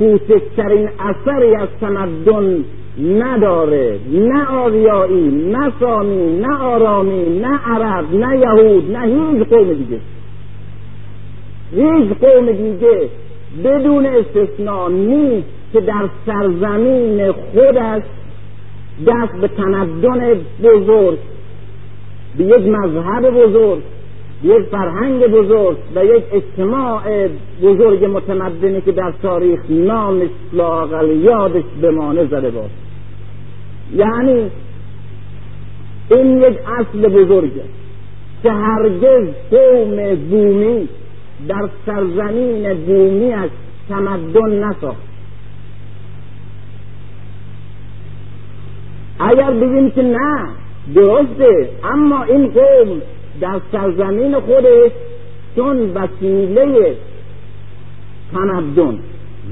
کوچکترین 0.00 0.88
اثری 0.98 1.54
از 1.54 1.68
تمدن 1.80 2.64
نداره. 3.02 3.98
نه 4.12 4.46
آریایی 4.46 5.50
نه 5.52 5.72
سامی 5.80 6.40
نه 6.40 6.58
آرامی 6.58 7.38
نه 7.38 7.58
عرب 7.66 8.14
نه 8.14 8.38
یهود 8.38 8.96
نه 8.96 9.02
هیچ 9.02 9.48
قوم 9.48 9.72
دیگه. 9.72 10.00
هیچ 11.72 12.08
قوم 12.20 12.52
دیگه 12.52 13.08
بدون 13.64 14.06
استثنا 14.06 14.88
نیست 14.88 15.46
که 15.72 15.80
در 15.80 16.08
سرزمین 16.26 17.32
خودش 17.32 18.02
دست 19.06 19.40
به 19.40 19.48
تمدن 19.48 20.34
بزرگ 20.62 21.18
به 22.38 22.44
یک 22.44 22.66
مذهب 22.66 23.30
بزرگ 23.30 23.82
یک 24.42 24.62
فرهنگ 24.70 25.26
بزرگ 25.26 25.76
و 25.94 26.04
یک 26.04 26.24
اجتماع 26.32 27.28
بزرگ 27.62 28.04
متمدنی 28.04 28.80
که 28.80 28.92
در 28.92 29.12
تاریخ 29.22 29.60
نامش 29.68 30.28
لاقل 30.52 31.10
یادش 31.10 31.64
بمانه 31.82 32.26
زده 32.26 32.50
باشد 32.50 32.70
یعنی 33.94 34.50
این 36.10 36.42
یک 36.42 36.58
اصل 36.78 37.08
بزرگه 37.08 37.62
که 38.42 38.50
هرگز 38.52 39.28
قوم 39.50 40.14
بومی 40.30 40.88
در 41.48 41.68
سرزمین 41.86 42.74
بومیش 42.74 43.50
تمدن 43.88 44.64
نساخت. 44.64 45.10
اگر 49.18 49.50
بگیم 49.50 49.90
که 49.90 50.02
نه 50.02 50.48
درسته 50.94 51.68
اما 51.84 52.22
این 52.22 52.46
قوم 52.46 53.02
در 53.40 53.60
سرزمین 53.72 54.40
خودش 54.40 54.90
چون 55.56 55.90
وسیله 55.94 56.96
تمدن 58.32 58.98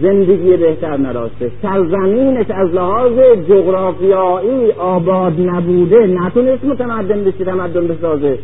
زندگی 0.03 0.57
بهتر 0.57 0.97
نداشته 0.97 1.51
سرزمینش 1.63 2.51
از 2.51 2.75
لحاظ 2.75 3.13
جغرافیایی 3.49 4.73
آباد 4.73 5.41
نبوده 5.41 6.07
نتونست 6.07 6.65
متمدن 6.65 7.25
بشه 7.25 7.45
تمدن 7.45 7.87
بسازه. 7.87 8.39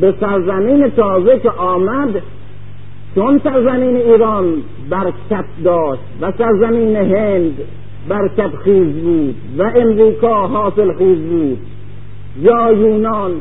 به 0.00 0.14
سرزمین 0.20 0.90
تازه 0.90 1.38
که 1.38 1.50
آمد 1.50 2.22
چون 3.14 3.40
سرزمین 3.44 3.96
ایران 3.96 4.44
برکت 4.90 5.44
داشت 5.64 6.02
و 6.20 6.32
سرزمین 6.38 6.96
هند 6.96 7.58
برکت 8.08 8.56
خیز 8.64 8.92
بود 8.92 9.34
و 9.58 9.72
امریکا 9.76 10.46
حاصل 10.46 10.92
خیز 10.92 11.18
بود 11.18 11.58
یا 12.40 12.72
یونان 12.72 13.32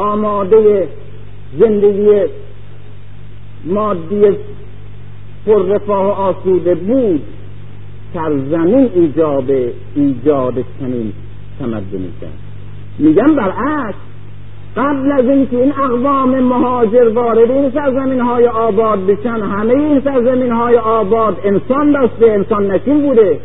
آماده 0.00 0.88
زندگی 1.58 2.10
مادی 3.64 4.36
پررفاه 5.46 6.06
و 6.06 6.10
آسوده 6.10 6.74
بود 6.74 7.22
سرزمین 8.14 8.90
ایجاب 8.94 9.50
ایجاد 9.94 10.54
چنین 10.80 11.12
تمدنی 11.58 12.12
کرد. 12.20 12.38
میگم 12.98 13.34
برعکس 13.34 13.94
قبل 14.76 15.12
از 15.12 15.24
اینکه 15.24 15.56
این 15.56 15.72
اقوام 15.72 16.40
مهاجر 16.40 17.08
وارد 17.08 17.50
این 17.50 17.70
سرزمین 17.70 18.20
های 18.20 18.46
آباد 18.46 19.06
بشن 19.06 19.40
همه 19.40 19.74
این 19.74 20.00
سرزمین 20.00 20.52
های 20.52 20.76
آباد 20.76 21.36
انسان 21.44 21.92
داشته 21.92 22.30
انسان 22.30 22.70
نشین 22.70 23.02
بوده. 23.02 23.40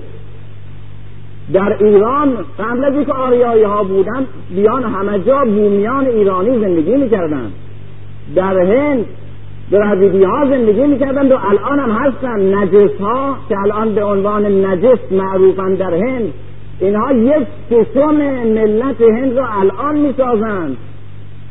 در 1.53 1.83
ایران 1.83 2.37
قبل 2.59 2.83
از 2.83 2.93
اینکه 2.93 3.13
آریایی 3.13 3.63
ها 3.63 3.83
بودن 3.83 4.25
بیان 4.55 4.83
همه 4.83 5.19
جا 5.19 5.45
بومیان 5.45 6.05
ایرانی 6.05 6.59
زندگی 6.59 6.95
می‌کردن. 6.95 7.51
در 8.35 8.57
هند 8.59 9.05
دراویدی 9.71 10.23
ها 10.23 10.45
زندگی 10.45 10.81
می‌کردن 10.81 11.31
و 11.31 11.37
الان 11.49 11.79
هم 11.79 11.91
هستن 11.91 12.55
نجس 12.55 13.01
ها 13.01 13.35
که 13.49 13.59
الان 13.59 13.95
به 13.95 14.03
عنوان 14.03 14.65
نجس 14.65 14.99
معروفن 15.11 15.73
در 15.73 15.93
هند. 15.93 16.33
اینها 16.79 17.13
یک 17.13 17.47
سیستم 17.69 18.15
ملت 18.45 19.01
هند 19.01 19.37
را 19.37 19.47
الان 19.59 19.95
می‌سازند 19.95 20.77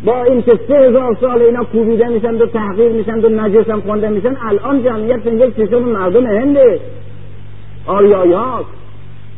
با 0.04 0.24
اینکه 0.24 0.58
سه 0.68 0.74
هزار 0.74 1.16
سال 1.20 1.42
اینا 1.42 1.64
کوبیده 1.64 2.08
میشن 2.08 2.34
و 2.34 2.46
تحقیر 2.46 2.92
میشن 2.92 3.24
و 3.24 3.28
نجس 3.28 3.70
هم 3.70 3.80
خونده 3.80 4.08
میشن 4.08 4.36
الان 4.48 4.84
جمعیت 4.84 5.26
یک 5.26 5.54
سیستم 5.56 5.78
مردم 5.78 6.26
هنده. 6.26 6.80
آریایی 7.86 8.32
هاست 8.32 8.83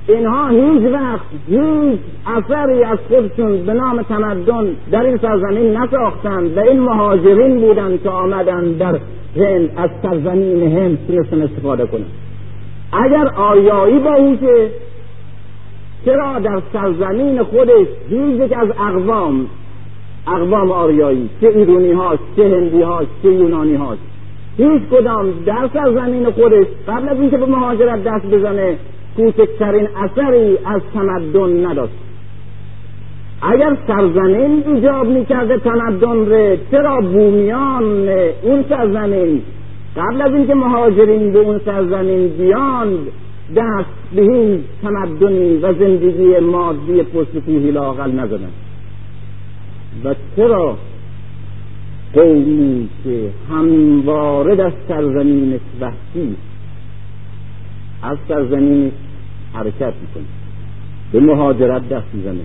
اینها 0.09 0.49
هیچ 0.49 0.83
وقت 0.93 1.27
هیچ 1.49 1.99
اثری 2.27 2.85
از 2.85 2.99
خودشون 3.09 3.67
به 3.67 3.73
نام 3.73 4.03
تمدن 4.03 4.77
در 4.91 5.03
این 5.03 5.17
سرزمین 5.17 5.77
نساختند 5.77 6.57
و 6.57 6.61
این 6.61 6.81
مهاجرین 6.81 7.61
بودند 7.61 8.03
که 8.03 8.09
آمدن 8.09 8.73
در 8.73 8.99
هند 9.37 9.71
از 9.77 9.91
سرزمین 10.03 10.79
هند 10.79 10.99
تونستن 11.07 11.43
استفاده 11.43 11.87
کنند. 11.87 12.11
اگر 12.93 13.29
آریایی 13.29 13.99
باهوشه 13.99 14.71
چرا 16.05 16.39
در 16.39 16.63
سرزمین 16.73 17.43
خودش 17.43 17.87
هیچ 18.09 18.41
یک 18.41 18.53
از 18.53 18.69
اقوام 18.71 19.47
اقوام 20.27 20.71
آریایی 20.73 21.31
چه 21.41 21.49
ایرونی 21.49 21.93
هاست 21.93 22.23
چه 22.37 22.43
هندی 22.43 22.83
هاست 22.83 23.11
چه 23.23 23.33
یونانی 23.33 23.75
هاست 23.75 24.01
هیچ 24.57 24.83
کدام 24.91 25.33
در 25.47 25.69
سرزمین 25.73 26.31
خودش 26.31 26.67
قبل 26.89 27.09
از 27.09 27.21
اینکه 27.21 27.37
به 27.37 27.47
مهاجرت 27.47 28.05
دست 28.05 28.27
بزنه 28.27 28.77
کوچکترین 29.17 29.89
اثری 29.97 30.59
از 30.65 30.81
تمدن 30.95 31.67
نداشت. 31.67 31.93
اگر 33.43 33.77
سرزمین 33.87 34.65
ایجاب 34.67 35.07
می‌کرده 35.07 35.59
تمدن 35.59 36.27
ره 36.27 36.59
چرا 36.71 37.01
بومیان 37.01 38.09
اون 38.43 38.65
سرزمین؟ 38.69 39.43
قبل 39.97 40.23
از 40.23 40.35
اینکه 40.35 40.55
مهاجرین 40.55 41.33
به 41.33 41.39
اون 41.39 41.61
سرزمین 41.65 42.29
بیان 42.29 42.99
دست 43.57 44.15
به 44.15 44.23
این 44.23 44.65
تمدنی 44.83 45.57
و 45.57 45.73
زندگی 45.73 46.39
مادی 46.39 47.03
پستکوهی 47.03 47.71
لاقل 47.71 48.11
نزدن. 48.11 48.51
و 50.05 50.15
چرا 50.37 50.77
قومی 52.15 52.89
که 53.05 53.31
همواره 53.51 54.55
در 54.55 54.73
سرزمین 54.89 55.61
وحشی 55.81 56.37
از 58.03 58.19
سرزمین 58.29 58.93
حرکت 59.57 59.95
می‌کنه. 60.03 60.25
به 61.13 61.21
مهاجرت 61.21 61.89
دست 61.89 62.07
می‌زنه. 62.15 62.41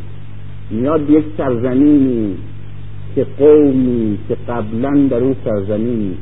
میاد 0.71 1.10
یک 1.10 1.26
سرزمینی 1.38 2.36
که 3.15 3.26
قومی 3.39 4.17
که 4.28 4.38
قبلا 4.47 5.08
در 5.10 5.17
اون 5.17 5.36
سرزمین 5.45 6.13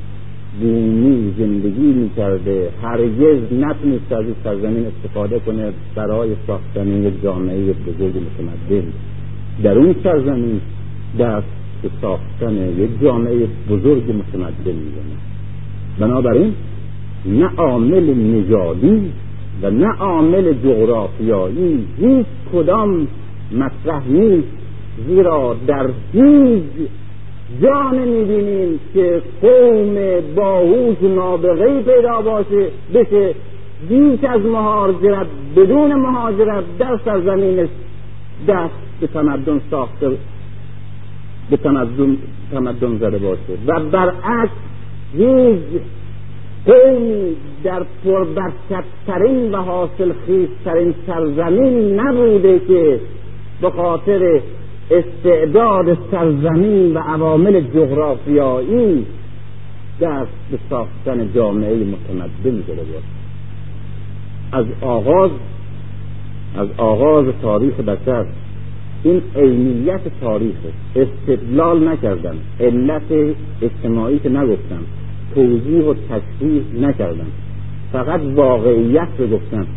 بومی 0.61 1.33
زندگی 1.39 1.87
می‌کرده 2.01 2.69
هرگز 2.83 3.39
نتونست 3.53 4.11
از 4.11 4.25
این 4.25 4.35
سرزمین 4.43 4.85
استفاده 4.85 5.39
کنه 5.39 5.71
برای 5.95 6.29
ساختن 6.47 6.87
یک 6.87 7.23
جامعه 7.23 7.73
بزرگ 7.73 8.13
متمدن. 8.17 8.87
در 9.63 9.77
اون 9.77 9.95
سرزمین 10.03 10.61
دست 11.19 11.47
به 11.81 11.89
ساختن 12.01 12.55
یک 12.55 12.89
جامعه 13.01 13.47
بزرگ 13.69 14.03
متمدن 14.11 14.75
می‌زنه. 14.85 15.17
بنابراین 15.99 16.53
نه 17.25 17.49
عامل 17.57 18.13
نژادی 18.13 19.11
و 19.61 19.69
نه 19.69 19.93
عامل 19.99 20.53
جغرافیایی. 20.53 21.85
هیچ 21.97 22.25
کدام 22.53 23.07
مطرح 23.51 24.07
نیست. 24.07 24.47
زیرا 25.07 25.55
در 25.67 25.89
هیچ 26.13 26.63
جا 27.61 27.91
نمی‌بینیم 27.91 28.79
که 28.93 29.21
قوم 29.41 29.95
باهوش 30.35 31.01
نابغه 31.01 31.81
پیدا 31.81 32.21
باشه. 32.21 32.67
بشه 32.93 33.35
بیش 33.89 34.23
از 34.23 34.41
مهاجرت 34.41 35.27
بدون 35.55 35.93
مهاجرت 35.93 36.63
در 36.79 36.99
سرزمینش 37.05 37.69
دست 38.47 38.73
به 39.01 39.07
تمدن 39.07 39.61
ساخته 39.71 40.09
به 41.49 41.57
تمدن, 41.57 42.17
تمدن 42.51 42.97
زده 42.97 43.17
باشه. 43.17 43.53
و 43.67 43.79
برعکس 43.79 44.51
هیچ 45.17 45.81
قومی 46.69 47.35
در 47.63 47.83
پربرکتترین 48.05 49.51
و 49.51 49.57
حاصل 49.57 50.13
خیزترین 50.27 50.93
سرزمین 51.07 51.99
نبوده 51.99 52.59
که 52.59 52.99
به 53.61 53.69
خاطر 53.69 54.41
استعداد 54.91 55.97
سرزمین 56.11 56.93
و 56.93 56.99
عوامل 56.99 57.61
جغرافیایی 57.61 59.05
دست 60.01 60.31
به 60.51 60.57
ساختن 60.69 61.33
جامعه 61.35 61.75
متمدن 61.75 62.63
شده 62.67 62.83
بود 62.83 63.03
از 64.51 64.65
آغاز 64.81 65.31
از 66.57 66.67
آغاز 66.77 67.25
تاریخ 67.41 67.73
بشر 67.73 68.25
این 69.03 69.21
عینیت 69.35 70.01
تاریخ 70.21 70.55
استدلال 70.95 71.87
نکردن 71.87 72.35
علت 72.59 73.35
اجتماعی 73.61 74.19
که 74.19 74.29
نگفتم. 74.29 74.83
توضیح 75.39 75.83
و 75.83 75.93
تشریح 75.93 76.63
نکردن 76.81 77.27
فقط 77.91 78.21
واقعیت 78.35 79.07
رو 79.17 79.27
گفتن 79.27 79.67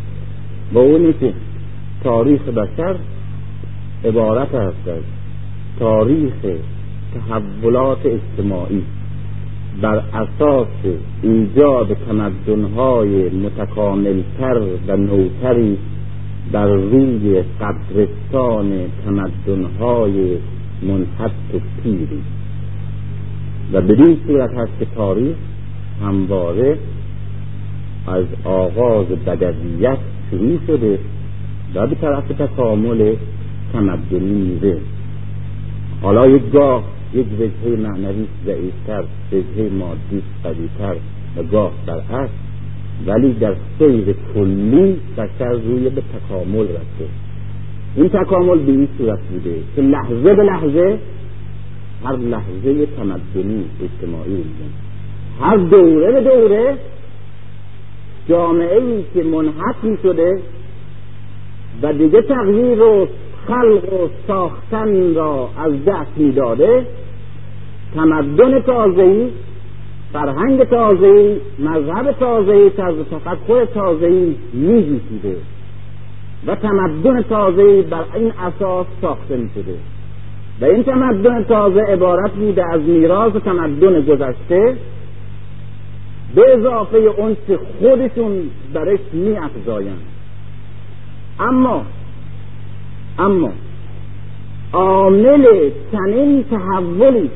با 0.73 0.81
اونی 0.81 1.13
که 1.13 1.33
تاریخ 2.05 2.41
بشر 2.41 2.97
عبارت 4.05 4.55
هست 4.55 4.89
از 4.89 5.03
تاریخ 5.79 6.33
تحولات 7.15 7.99
اجتماعی. 8.07 8.83
بر 9.83 10.03
اساس 10.15 10.67
ایجاد 11.23 11.97
تمدنهای 12.09 13.29
متکاملتر 13.29 14.63
و 14.89 14.97
نوتری 14.97 15.79
بر 16.53 16.67
روی 16.67 17.43
قبرستان 17.61 18.73
تمدنهای 19.05 20.37
منحط 20.83 21.31
پیری. 21.83 22.23
و 23.73 23.81
بدین 23.81 24.19
صورت 24.27 24.51
هست 24.51 24.73
که 24.79 24.87
تاریخ 24.97 25.37
همواره 26.03 26.79
از 28.07 28.25
آغاز 28.45 29.07
بدویت 29.07 29.99
شروع 30.31 30.59
شده 30.67 30.99
و 31.75 31.87
به 31.87 31.95
طرف 31.95 32.29
تکامل 32.29 33.15
تمدنی 33.73 34.33
میره 34.33 34.79
حالا 36.03 36.29
یک 36.29 36.51
گاه 36.53 36.85
یک 37.15 37.27
وجهه 37.41 37.81
معنوی 37.81 38.27
ضعیفتر 38.47 39.05
وجهه 39.33 39.71
مادی 39.73 40.23
قویتر 40.45 40.97
و 41.37 41.43
گاه 41.43 41.73
برعکس 41.87 42.31
ولی 43.07 43.33
در 43.33 43.55
سیر 43.79 44.15
کلی 44.35 44.97
بشر 45.17 45.53
روی 45.53 45.89
به 45.89 46.03
تکامل 46.03 46.63
رفته. 46.63 47.07
این 47.97 48.09
تکامل 48.09 48.59
به 48.59 48.73
این 48.73 48.89
صورت 48.99 49.19
بوده 49.19 49.55
که 49.77 49.83
لحظه 49.83 50.35
به 50.35 50.43
لحظه 50.43 50.99
هر 52.05 52.17
لحظه 52.17 52.87
تمدنی 52.87 53.65
اجتماعی 53.83 54.37
بودن 54.37 54.82
هر 55.43 55.57
دوره 55.57 56.13
به 56.13 56.21
دوره 56.21 56.77
جامعه 58.29 58.83
ای 58.83 59.05
که 59.15 59.23
منحط 59.23 59.77
می 59.83 59.99
شده 60.03 60.41
و 61.83 61.93
دیگه 61.93 62.23
تغییر 62.23 62.83
و 62.83 63.09
خلق 63.47 63.93
و 63.93 64.09
ساختن 64.27 65.15
را 65.15 65.49
از 65.59 65.85
دست 65.85 66.11
می 66.17 66.33
داده 66.33 66.87
تمدن 67.95 68.61
تازهی 68.61 69.31
فرهنگ 70.13 70.65
تازهی 70.65 71.41
مذهب 71.59 72.13
تازهی 72.13 72.71
طرز 72.71 72.97
تفکر 73.11 73.65
تازهی 73.65 74.37
میجوشیده 74.53 75.37
و 76.47 76.55
تمدن 76.55 77.23
تازهی 77.23 77.83
بر 77.83 78.05
این 78.15 78.33
اساس 78.33 78.87
ساخته 79.01 79.37
می 79.37 79.51
شده 79.55 79.75
و 80.61 80.65
این 80.65 80.83
تمدن 80.83 81.45
تازه 81.45 81.81
عبارت 81.81 82.31
بوده 82.31 82.65
از 82.73 82.81
میراث 82.81 83.33
تمدن 83.33 84.01
گذشته 84.01 84.77
به 86.35 86.43
اضافه 86.55 86.99
اون 86.99 87.37
که 87.47 87.59
خودشون 87.81 88.51
برش 88.75 89.01
می 89.13 89.37
افزایند 89.39 90.03
اما 91.41 91.85
اما 93.19 93.51
عامل 94.73 95.71
چنین 95.93 96.45
تحولی 96.45 97.31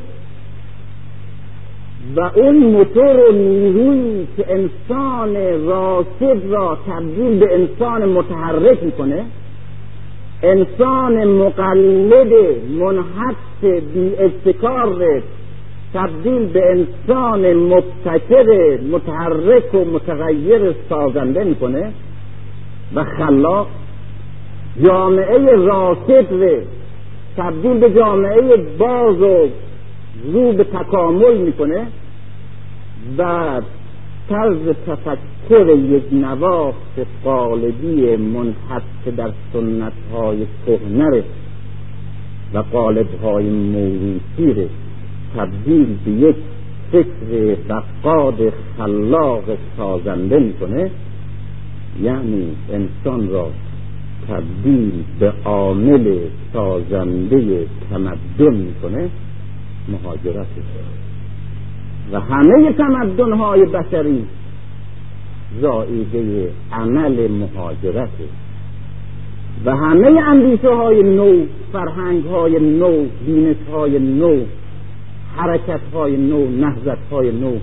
و 2.17 2.21
اون 2.21 2.57
موتور 2.57 3.17
و 3.17 4.27
که 4.37 4.47
انسان 4.49 5.37
راسد 5.67 6.47
را 6.51 6.79
تبدیل 6.89 7.39
به 7.39 7.55
انسان 7.55 8.09
متحرک 8.09 8.83
می‌کنه 8.83 9.25
انسان 10.43 11.25
مقلد 11.25 12.33
منحط 12.81 13.65
بی 13.95 14.15
تبدیل 15.94 16.46
به 16.46 16.62
انسان 16.70 17.55
مبتکر 17.55 18.79
متحرک 18.92 19.75
و 19.75 19.85
متغیر 19.85 20.75
سازنده 20.88 21.44
می‌کنه 21.44 21.92
و 22.94 23.05
خلاق 23.05 23.68
جامعه 24.85 25.57
راسد 25.57 26.62
تبدیل 27.37 27.79
به 27.79 27.90
جامعه 27.90 28.57
باز 28.79 29.22
و 29.22 29.49
رو 30.33 30.53
به 30.53 30.64
تکامل 30.64 31.37
می‌کنه 31.37 31.87
و 33.18 33.61
طرز 34.29 34.75
تفکر 34.87 35.68
یک 35.68 36.03
نواخت 36.12 37.07
قالبی 37.25 38.16
منحط 38.16 38.83
در 39.16 39.31
سنت 39.53 39.92
های 40.12 40.46
و 42.55 42.59
قالب 42.59 43.07
های 43.22 43.51
موروثی 43.51 44.68
تبدیل 45.37 45.96
به 46.05 46.11
یک 46.11 46.37
فکر 46.92 47.57
وقاد 47.68 48.53
خلاق 48.79 49.44
سازنده 49.77 50.38
می‌کنه 50.38 50.90
یعنی 52.03 52.49
انسان 52.72 53.31
را 53.31 53.51
تبدیل 54.29 54.92
به 55.20 55.33
عامل 55.44 56.18
سازنده 56.53 57.66
تمدن 57.90 58.55
می‌کنه 58.55 59.09
مهاجرت. 59.88 60.46
و 62.12 62.20
همه 62.20 62.72
تمدن 62.72 63.33
های 63.33 63.64
بشری 63.64 64.25
زائیده 65.61 66.51
عمل 66.72 67.29
مهاجرت. 67.31 68.09
و 69.64 69.77
همه 69.77 70.20
اندیشه 70.29 70.75
های 70.75 71.03
نو 71.03 71.44
فرهنگ 71.72 72.25
های 72.25 72.59
نو 72.59 73.07
بینش 73.27 73.57
های 73.72 73.99
نو 73.99 74.40
حرکت 75.37 75.81
های 75.94 76.16
نو 76.16 76.51
نهزت 76.51 77.12
های 77.12 77.33
نو 77.33 77.57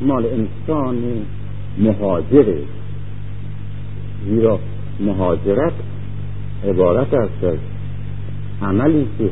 مال 0.00 0.26
انسان 0.26 0.96
مهاجره. 1.78 2.58
زیرا 4.26 4.58
مهاجرت 5.00 5.72
عبارت 6.68 7.14
است 7.14 7.44
از 7.44 7.58
عملی 8.62 9.06
که 9.18 9.30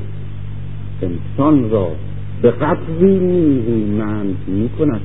انسان 1.02 1.70
را 1.70 1.88
به 2.42 2.50
قدری 2.50 3.18
نیرومند 3.18 4.36
می 4.46 4.68
کند 4.68 5.00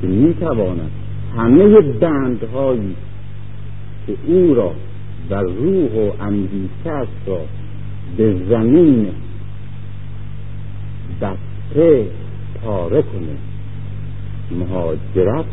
که 0.00 0.06
می 0.06 0.34
تواند 0.34 0.90
همه 1.36 1.80
بندهایی 1.80 2.94
که 4.06 4.16
او 4.26 4.54
را 4.54 4.72
و 5.30 5.34
روح 5.34 5.92
و 5.92 6.22
اندیشش 6.22 7.08
را 7.26 7.40
به 8.16 8.34
زمین 8.48 9.06
بسته 11.20 12.06
پاره 12.64 13.02
کنه. 13.02 13.36
مهاجرت 14.58 15.44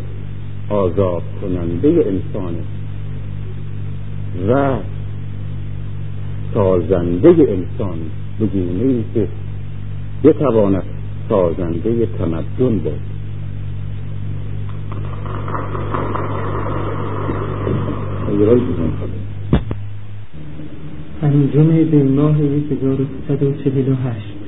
آزاد 0.69 1.23
کننده 1.41 1.87
انسانه. 1.87 2.63
و 4.49 4.77
سازنده 6.53 7.29
انسان 7.29 7.97
به 8.39 8.45
گونه 8.45 9.03
که 9.13 9.27
بتواند 10.23 10.83
سازنده 11.29 12.05
تمدن 12.05 12.79
بود. 12.79 12.99
انجام 21.21 21.67
به 21.67 22.03
ماه 22.03 22.35
1348 22.35 24.44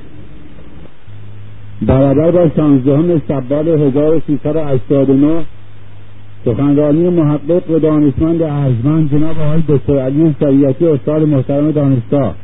برابر 1.81 2.31
با 2.31 2.49
شانزدهم 2.55 3.21
سبال 3.27 3.67
1389 3.67 5.45
سخنرانی 6.45 7.09
محقق 7.09 7.71
و 7.71 7.79
دانشمند 7.79 8.41
ارجمند 8.41 9.11
جناب 9.11 9.39
آقای 9.39 9.63
دکتر 9.67 9.99
علی 9.99 10.35
سریعتی 10.39 10.87
استاد 10.87 11.21
محترم 11.21 11.71
دانشگاه. 11.71 12.35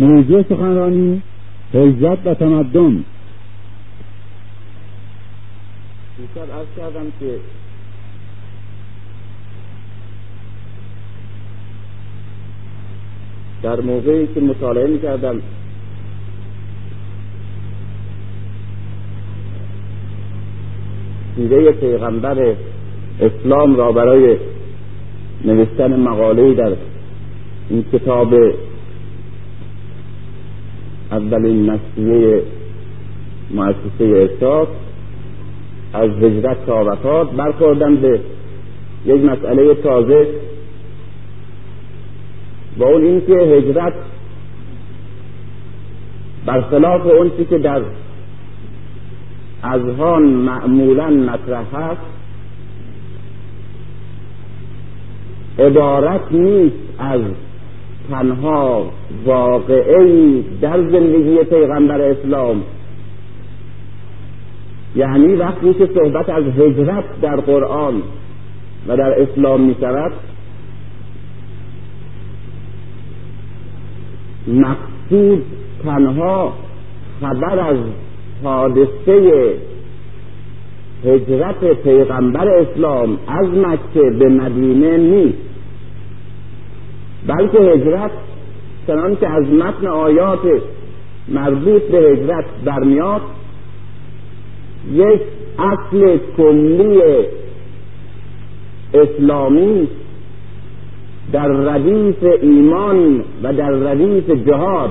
موضوع 0.00 0.42
سخنرانی 0.42 1.22
هجرت 1.74 2.18
و 2.24 2.34
تمدن. 2.34 3.04
دیشب 6.18 6.40
عرض 6.40 6.66
کردم 6.76 7.06
که 7.20 7.36
در 13.62 13.80
موقعی 13.80 14.26
که 14.34 14.40
مطالعه 14.40 14.86
می 14.86 14.98
سیره 21.36 21.72
پیغمبر 21.72 22.54
اسلام 23.20 23.76
را 23.76 23.92
برای 23.92 24.36
نوشتن 25.44 26.00
مقاله 26.00 26.54
در 26.54 26.72
این 27.70 27.84
کتاب 27.92 28.34
اولین 31.12 31.70
نشریه 31.70 32.42
مؤسسه 33.50 34.04
ارشاد 34.04 34.68
از 35.92 36.10
هجرت 36.10 36.66
تا 36.66 36.84
وفات 36.84 37.30
برخوردم 37.30 37.96
به 37.96 38.20
یک 39.06 39.24
مسئله 39.24 39.74
تازه 39.74 40.26
با 42.78 42.86
اون 42.86 43.04
اینکه 43.04 43.32
هجرت 43.32 43.92
برخلاف 46.46 47.06
اون 47.06 47.30
که 47.50 47.58
در 47.58 47.82
اذهان 49.64 50.22
معمولا 50.22 51.10
مطرح 51.10 51.64
هست 51.74 52.00
عبارت 55.58 56.32
نیست 56.32 56.76
از 56.98 57.20
تنها 58.10 58.90
واقعی 59.24 60.44
در 60.60 60.82
زندگی 60.90 61.44
پیغمبر 61.44 62.00
اسلام. 62.00 62.62
یعنی 64.96 65.34
وقتی 65.34 65.74
که 65.74 65.88
صحبت 65.94 66.28
از 66.28 66.44
هجرت 66.44 67.04
در 67.22 67.36
قرآن 67.36 68.02
و 68.88 68.96
در 68.96 69.22
اسلام 69.22 69.60
می 69.60 69.76
شود 69.80 70.12
مقصود 74.48 75.44
تنها 75.84 76.52
خبر 77.20 77.58
از 77.58 77.76
حادثه 78.44 79.54
هجرت 81.04 81.64
پیغمبر 81.82 82.48
اسلام 82.48 83.18
از 83.28 83.46
مکه 83.48 84.10
به 84.18 84.28
مدینه 84.28 84.96
نیست. 84.96 85.38
بلکه 87.26 87.58
هجرت 87.58 88.10
چنان 88.86 89.16
که 89.16 89.28
از 89.28 89.44
متن 89.44 89.86
آیات 89.86 90.40
مربوط 91.28 91.82
به 91.82 91.98
هجرت 91.98 92.44
برمیاد 92.64 93.20
یک 94.92 95.20
اصل 95.58 96.18
کلی 96.36 97.00
اسلامی 98.94 99.88
در 101.32 101.48
ردیف 101.48 102.24
ایمان 102.42 103.24
و 103.42 103.52
در 103.52 103.70
ردیف 103.70 104.30
جهاد. 104.30 104.90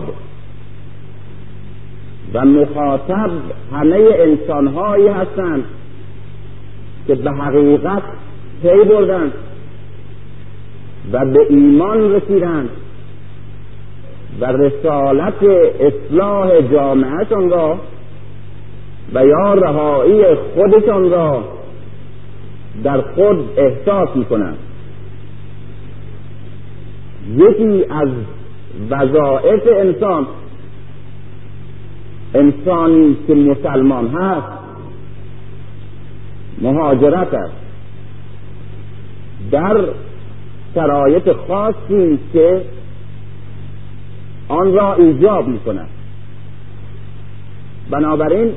و 2.33 2.45
مخاطب 2.45 3.31
همه 3.73 4.07
انسانهایی 4.19 5.07
هستند 5.07 5.63
که 7.07 7.15
به 7.15 7.31
حقیقت 7.31 8.03
پی 8.61 8.83
بردند 8.89 9.31
و 11.11 11.25
به 11.25 11.45
ایمان 11.49 12.11
رسیدند 12.15 12.69
و 14.41 14.45
رسالت 14.45 15.43
اصلاح 15.79 16.61
جامعهشان 16.61 17.49
را 17.49 17.77
و 19.13 19.25
یا 19.25 19.53
رهایی 19.53 20.23
خودشان 20.35 21.11
را 21.11 21.43
در 22.83 23.01
خود 23.01 23.49
احساس 23.57 24.09
می‌کنند. 24.15 24.57
یکی 27.35 27.85
از 27.89 28.09
وظائف 28.89 29.61
انسان 29.77 30.27
انسانی 32.33 33.17
که 33.27 33.35
مسلمان 33.35 34.07
هست 34.07 34.47
مهاجرت 36.61 37.33
است. 37.33 37.53
در 39.51 39.85
شرایط 40.75 41.31
خاصی 41.47 42.19
که 42.33 42.61
آن 44.47 44.73
را 44.73 44.93
ایجاب 44.93 45.47
می 45.47 45.59
کند 45.59 45.89
بنابراین 47.89 48.51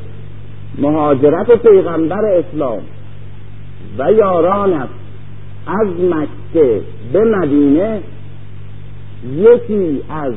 مهاجرت 0.78 1.62
پیغمبر 1.62 2.24
اسلام 2.24 2.80
و 3.98 4.12
یارانش 4.12 4.88
از 5.66 5.86
مکه 6.10 6.80
به 7.12 7.24
مدینه 7.24 8.00
یکی 9.36 10.02
از 10.10 10.34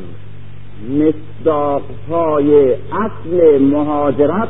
مصداقهای 1.45 2.73
اصل 2.73 3.61
مهاجرت 3.61 4.47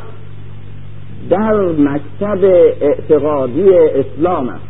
در 1.30 1.62
مکتب 1.62 2.44
اعتقادی 2.80 3.70
اسلام 3.74 4.48
است. 4.48 4.64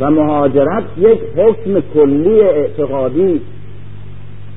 و 0.00 0.10
مهاجرت 0.10 0.84
یک 0.98 1.18
حکم 1.36 1.80
کلی 1.94 2.40
اعتقادی 2.40 3.40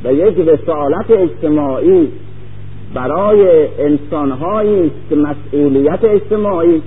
و 0.04 0.14
یک 0.14 0.38
رسالت 0.38 1.12
اجتماعی 1.12 2.08
برای 2.94 3.68
انسانهایی 3.80 4.86
است 4.86 5.10
که 5.10 5.16
مسئولیت 5.16 6.04
اجتماعی 6.04 6.82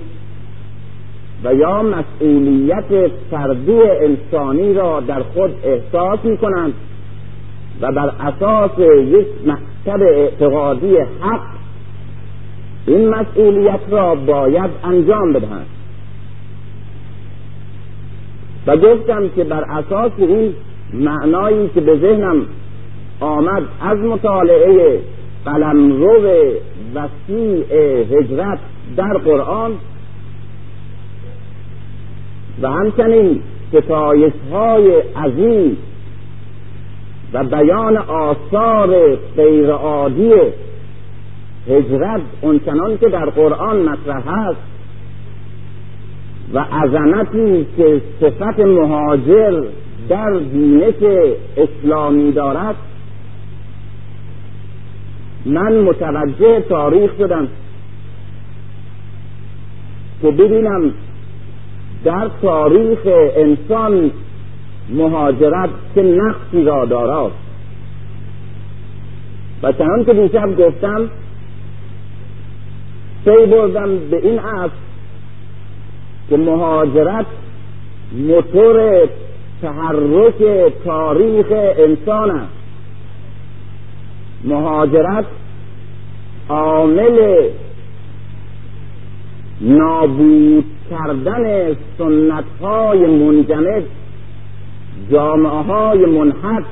و 1.43 1.53
یا 1.53 1.83
مسئولیت 1.83 3.11
فردی 3.31 3.81
انسانی 3.81 4.73
را 4.73 4.99
در 4.99 5.23
خود 5.23 5.51
احساس 5.63 6.19
می 6.23 6.37
کنند 6.37 6.73
و 7.81 7.91
بر 7.91 8.11
اساس 8.19 8.79
یک 9.07 9.27
مکتب 9.45 10.01
اعتقادی 10.01 10.97
حق 10.97 11.41
این 12.87 13.09
مسئولیت 13.09 13.79
را 13.89 14.15
باید 14.15 14.69
انجام 14.83 15.33
بدهند. 15.33 15.65
و 18.67 18.77
گفتم 18.77 19.29
که 19.29 19.43
بر 19.43 19.63
اساس 19.63 20.11
این 20.17 20.53
معنایی 20.93 21.69
که 21.69 21.81
به 21.81 21.97
ذهنم 21.97 22.45
آمد 23.19 23.63
از 23.81 23.97
مطالعه 23.97 24.99
قلمرو 25.45 26.21
وسیع 26.95 27.73
هجرت 28.11 28.59
در 28.97 29.17
قرآن 29.17 29.71
و 32.61 32.69
همچنین 32.69 33.41
ستایش 33.71 34.33
های 34.51 34.91
عظیم 35.15 35.77
و 37.33 37.43
بیان 37.43 37.97
آثار 37.97 39.15
غیرعادی 39.35 40.33
هجرت 41.67 42.21
اونچنان 42.41 42.97
که 42.97 43.09
در 43.09 43.25
قرآن 43.25 43.77
مطرح 43.81 44.27
است 44.27 44.61
و 46.53 46.59
عظمتی 46.59 47.65
که 47.77 48.01
صفت 48.19 48.59
مهاجر 48.59 49.63
در 50.09 50.39
دینش 50.51 51.29
اسلامی 51.57 52.31
دارد. 52.31 52.75
من 55.45 55.81
متوجه 55.81 56.59
تاریخ 56.69 57.11
شدم 57.17 57.47
که 60.21 60.31
ببینم 60.31 60.93
در 62.03 62.29
تاریخ 62.41 62.99
انسان 63.37 64.11
مهاجرت 64.89 65.69
که 65.95 66.01
نقصی 66.01 66.63
را 66.63 66.85
دارد. 66.85 67.31
و 69.63 69.71
چنان 69.71 70.05
که 70.05 70.13
دیشب 70.13 70.55
گفتم 70.57 71.09
پی 73.25 73.45
بردم 73.45 73.97
به 74.11 74.17
این 74.17 74.39
اصل 74.39 74.73
که 76.29 76.37
مهاجرت 76.37 77.25
موتور 78.17 79.07
تحرک 79.61 80.71
تاریخ 80.85 81.47
انسان 81.77 82.31
است. 82.31 82.53
مهاجرت 84.43 85.25
عامل 86.49 87.49
نابود 89.61 90.65
کردن 90.89 91.73
سنت 91.97 92.43
های 92.61 92.99
منجمد 92.99 93.83
جامعه 95.11 95.51
های 95.51 96.05
منحط 96.05 96.63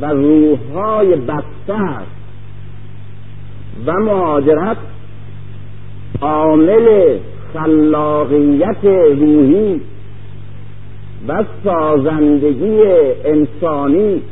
و 0.00 0.06
روح 0.06 0.58
های 0.74 1.16
بسته 1.16 1.78
و 3.86 3.92
مهاجرت 3.92 4.76
عامل 6.20 7.18
خلاقیت 7.54 8.84
روحی 9.18 9.80
و 11.28 11.44
سازندگی 11.64 12.80
انسانی 13.24 14.22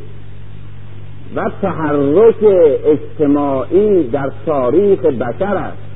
و 1.37 1.51
تحرک 1.63 2.45
اجتماعی 2.85 4.09
در 4.09 4.33
تاریخ 4.47 5.01
بشر 5.01 5.57
است. 5.57 5.87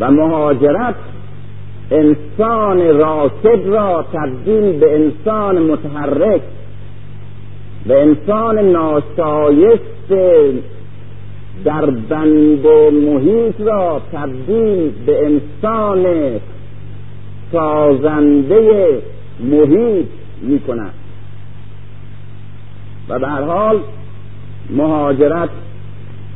و 0.00 0.10
مهاجرت 0.10 0.94
انسان 1.90 2.98
راکد 2.98 3.66
را 3.66 4.04
تبدیل 4.12 4.78
به 4.78 4.94
انسان 4.94 5.58
متحرک 5.58 6.40
به 7.86 8.02
انسان 8.02 8.58
ناشایست 8.58 10.12
در 11.64 11.90
بند 11.90 12.66
محیط 12.92 13.60
را 13.60 14.00
تبدیل 14.12 14.90
به 15.06 15.26
انسان 15.26 16.04
سازنده 17.52 18.98
محیط 19.40 20.06
می 20.42 20.60
کند 20.60 20.94
و 23.08 23.18
هر 23.18 23.42
حال 23.42 23.80
مهاجرت 24.70 25.48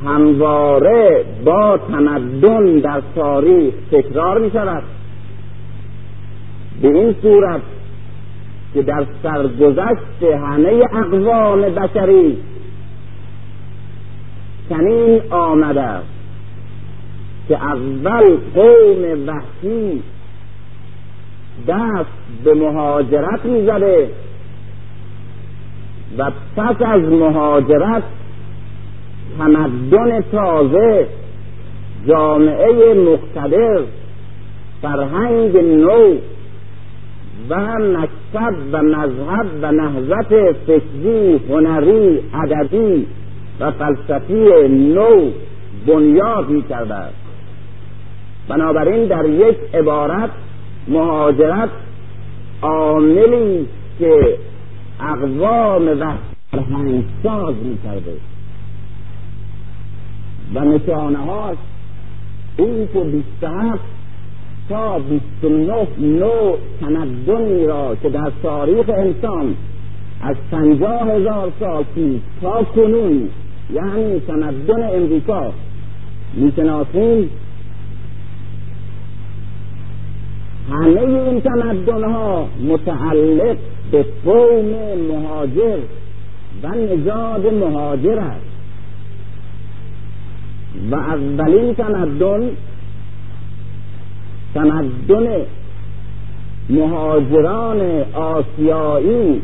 همواره 0.05 1.25
با 1.45 1.79
تمدن 1.89 2.79
در 2.79 3.03
تاریخ 3.15 3.75
تکرار 3.93 4.39
می 4.39 4.51
شود 4.51 4.83
به 6.83 6.89
این 6.89 7.15
صورت 7.23 7.61
که 8.75 8.83
در 8.83 9.07
سرگذشت 9.23 10.23
همه 10.23 10.83
اقوام 10.93 11.61
بشری 11.61 12.39
چنین 14.69 15.21
آمده 15.31 16.01
که 17.49 17.57
اول 17.57 18.37
قوم 18.55 19.27
وحشی 19.27 20.03
دست 21.69 22.45
به 22.45 22.55
مهاجرت 22.55 23.45
می‌زده 23.45 24.11
و 26.19 26.31
پس 26.57 26.77
از 26.87 27.03
مهاجرت 27.03 28.03
تمدن 29.39 30.21
تازه 30.21 31.07
جامعه 32.09 32.95
مقتدر 32.95 33.81
فرهنگ 34.83 35.57
نو 35.57 36.17
و 37.51 37.79
مکتب 37.79 38.55
و 38.73 38.83
مذهب 38.83 39.47
و 39.63 39.73
نهضت 39.73 40.53
فکری 40.53 41.41
هنری 41.49 42.21
ادبی 42.35 43.07
و 43.61 43.71
فلسفی 43.71 44.69
نو 44.69 45.31
بنیاد 45.87 46.49
می 46.49 46.63
کرده 46.63 46.95
است. 46.95 47.17
بنابراین 48.49 49.07
در 49.07 49.25
یک 49.25 49.57
عبارت 49.75 50.31
مهاجرت 50.89 51.71
عاملی 52.63 53.67
که 53.99 54.39
اقوام 55.01 55.89
و 55.89 56.13
فرهنگ 56.51 57.05
ساز 57.23 57.55
می 57.55 57.79
کرده 57.85 58.17
و 60.55 60.61
نشانه 60.61 61.19
هاست 61.19 61.59
این 62.57 62.89
که 62.93 63.01
بیست 63.01 63.45
تا 64.69 64.99
بیست 64.99 65.45
و 65.45 65.49
نه 65.49 65.87
نوع 65.99 66.59
تمدنی 66.81 67.67
را 67.67 67.97
که 68.03 68.09
در 68.09 68.33
تاریخ 68.43 68.89
انسان 68.89 69.55
از 70.23 70.37
پنجاه 70.51 71.03
هزار 71.03 71.53
سال 71.61 71.85
پیش 71.95 72.21
تا 72.43 72.63
کنون 72.63 73.29
یعنی 73.75 74.21
تمدن 74.21 74.97
امریکا 74.97 75.53
می‌شناسیم. 76.35 77.31
همه 80.71 81.01
این 81.01 81.41
تمدن 81.41 82.05
ها 82.05 82.49
متعلق 82.69 83.57
به 83.93 84.05
قوم 84.25 84.75
مهاجر 85.09 85.79
و 86.63 86.69
نژاد 86.69 87.55
مهاجر 87.55 88.19
است. 88.19 88.47
و 90.91 90.95
اولین 90.95 91.75
تمدن 91.75 92.51
تمدن 94.55 95.27
مهاجران 96.71 98.05
آسیایی 98.15 99.43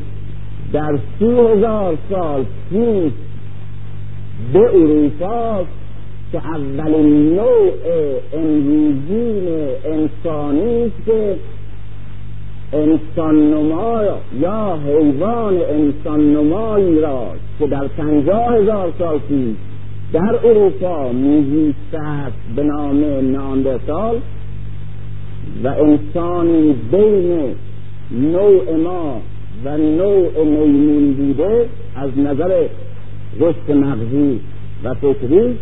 در 0.72 0.98
سی 1.18 1.24
هزار 1.24 1.98
سال 2.10 2.44
پیش 2.70 3.12
به 4.52 4.58
اروپا 4.58 5.64
که 6.32 6.38
اولین 6.38 7.34
نوع 7.34 7.70
امروزین 8.34 9.48
انسانی 9.84 10.82
است 10.82 11.06
که 11.06 11.36
انسان 12.72 13.50
نما 13.50 14.02
یا 14.40 14.78
حیوان 14.86 15.58
انسان 15.70 16.20
نمایی 16.32 17.00
را 17.00 17.26
که 17.58 17.66
در 17.66 17.86
پنجاه 17.86 18.54
هزار 18.54 18.92
سال 18.98 19.18
پیش 19.18 19.56
در 20.12 20.38
اروپا 20.44 21.12
میزیسته 21.12 21.98
است 21.98 22.36
به 22.56 22.62
نام 22.62 23.04
ناندرتال 23.32 24.20
و 25.62 25.68
انسانی 25.68 26.74
بین 26.92 27.54
نوع 28.10 28.76
ما 28.76 29.20
و 29.64 29.76
نوع 29.76 30.44
میمون 30.44 31.14
بوده 31.14 31.66
از 31.96 32.18
نظر 32.18 32.66
رشد 33.40 33.70
مغزی 33.70 34.40
و 34.84 34.94
فکری 34.94 35.56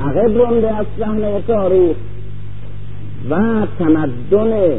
عقب 0.00 0.38
رونده 0.38 0.76
از 0.76 0.86
صحنه 0.98 1.42
تاریخ 1.46 1.96
و 3.30 3.66
تمدن 3.78 4.78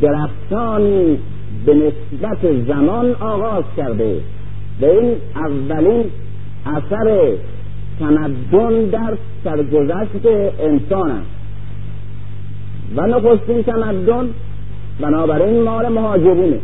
درختانی 0.00 1.18
به 1.66 1.74
نسبت 1.74 2.66
زمان 2.66 3.14
آغاز 3.14 3.64
کرده. 3.76 4.20
به 4.80 5.00
این 5.00 5.14
اولین 5.34 6.04
اثر 6.66 7.32
تمدن 8.00 8.84
در 8.84 9.16
سرگذشت 9.44 10.26
انسان 10.60 11.10
است. 11.10 11.41
و 12.96 13.06
نخستین 13.06 13.62
تمدن 13.62 14.28
بنابراین 15.00 15.62
مال 15.62 15.88
مهاجرینه. 15.88 16.58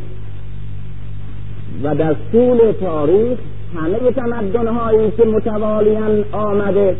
و 1.82 1.94
در 1.94 2.16
طول 2.32 2.58
تاریخ 2.80 3.38
همه 3.76 4.12
تمدن 4.16 4.66
هایی 4.66 5.10
که 5.10 5.24
متوالیان 5.24 6.24
آمده 6.32 6.96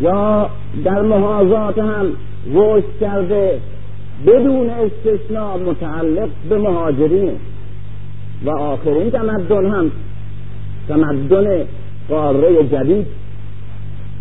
یا 0.00 0.50
در 0.84 1.02
محاضات 1.02 1.78
هم 1.78 2.06
رشد 2.54 2.98
کرده 3.00 3.60
بدون 4.26 4.70
استثناء 4.70 5.56
متعلق 5.56 6.28
به 6.48 6.58
مهاجرینه. 6.58 7.32
و 8.44 8.50
آخرین 8.50 9.10
تمدن 9.10 9.66
هم 9.66 9.90
تمدن 10.88 11.64
قاره 12.08 12.64
جدید 12.72 13.06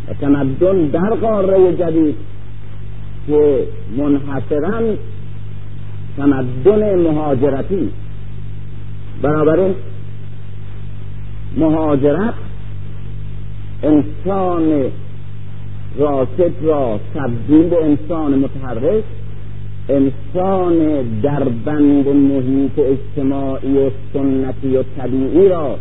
و 0.09 0.13
تمدن 0.21 0.85
در 0.85 1.09
قاره 1.09 1.73
جدید 1.73 2.15
که 3.27 3.67
منحصرا 3.97 4.81
تمدن 6.17 6.95
مهاجرتی. 6.99 7.89
بنابراین 9.21 9.75
مهاجرت 11.57 12.33
انسان 13.83 14.91
راکت 15.97 16.51
را 16.63 16.99
تبدیل 17.15 17.69
به 17.69 17.85
انسان 17.85 18.39
متحرک 18.39 19.03
انسان 19.89 20.77
در 21.23 21.43
بند 21.43 22.07
محیط 22.07 22.79
اجتماعی 22.79 23.77
و 23.77 23.89
سنتی 24.13 24.77
و 24.77 24.83
طبیعی 24.97 25.49
را 25.49 25.75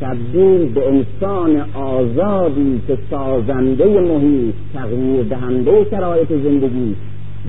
تبدیل 0.00 0.72
به 0.72 0.88
انسان 0.88 1.74
آزادی 1.74 2.80
که 2.86 2.98
سازنده 3.10 4.00
محیط 4.00 4.54
تغییر 4.74 5.22
دهنده 5.22 5.86
شرایط 5.90 6.28
زندگی 6.28 6.96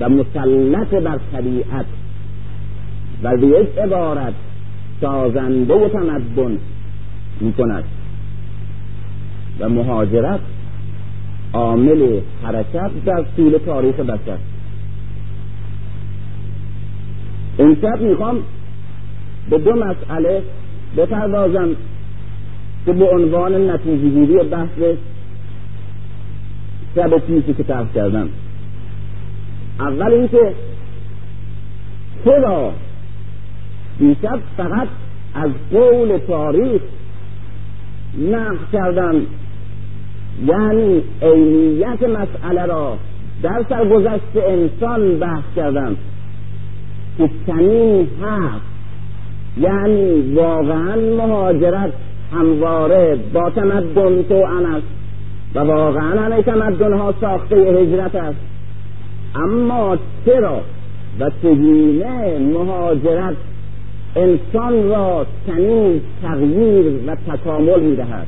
و 0.00 0.08
مسلط 0.08 0.88
بر 0.88 1.18
طبیعت 1.32 1.86
و 3.22 3.36
به 3.36 3.46
یک 3.46 3.78
عبارت 3.78 4.34
سازنده 5.00 5.88
تمدن 5.88 6.58
می 7.40 7.52
کند 7.52 7.84
و 9.60 9.68
مهاجرت 9.68 10.40
عامل 11.52 12.20
حرکت 12.42 12.90
در 13.06 13.24
طول 13.36 13.58
تاریخ 13.66 13.94
بشر. 13.94 14.38
امشب 17.58 18.00
می‌خوام 18.00 18.38
به 19.50 19.58
دو 19.58 19.72
مسئله 19.72 20.42
بپردازم. 20.96 21.68
که 22.86 22.92
به 22.92 23.10
عنوان 23.10 23.70
نتیجه 23.70 24.08
گیری 24.08 24.38
بحث 24.42 24.96
شب 26.94 27.18
پیشی 27.18 27.54
که 27.54 27.62
طرح 27.62 27.92
کردم. 27.94 28.28
اول 29.80 30.12
اینکه 30.12 30.54
چرا 32.24 32.72
دیشب 33.98 34.38
فقط 34.56 34.88
از 35.34 35.50
قول 35.72 36.18
تاریخ 36.18 36.82
نقل 38.18 38.56
کردم. 38.72 39.14
یعنی 40.46 41.02
عینیت 41.22 42.02
مسئله 42.02 42.66
را 42.66 42.98
در 43.42 43.64
سرگذشت 43.68 44.36
انسان 44.48 45.18
بحث 45.18 45.44
کردم. 45.56 45.96
که 47.18 47.30
چنین 47.46 48.08
هست 48.22 48.64
یعنی 49.60 50.34
واقعا 50.34 50.96
مهاجرت 50.96 51.92
همواره 52.32 53.18
با 53.32 53.50
تمدن 53.50 54.22
تو 54.22 54.34
است 54.34 54.86
و 55.54 55.58
واقعا 55.58 56.20
همه 56.20 56.42
تمدن 56.42 56.92
ها 56.92 57.14
ساخته 57.20 57.56
هجرت 57.56 58.14
است. 58.14 58.38
اما 59.34 59.98
چرا 60.26 60.60
و 61.20 61.30
چگونه 61.42 62.38
مهاجرت 62.38 63.36
انسان 64.16 64.88
را 64.88 65.26
چنین 65.46 66.00
تغییر 66.22 66.86
و 67.06 67.16
تکامل 67.28 67.80
می‌دهد؟ 67.80 68.26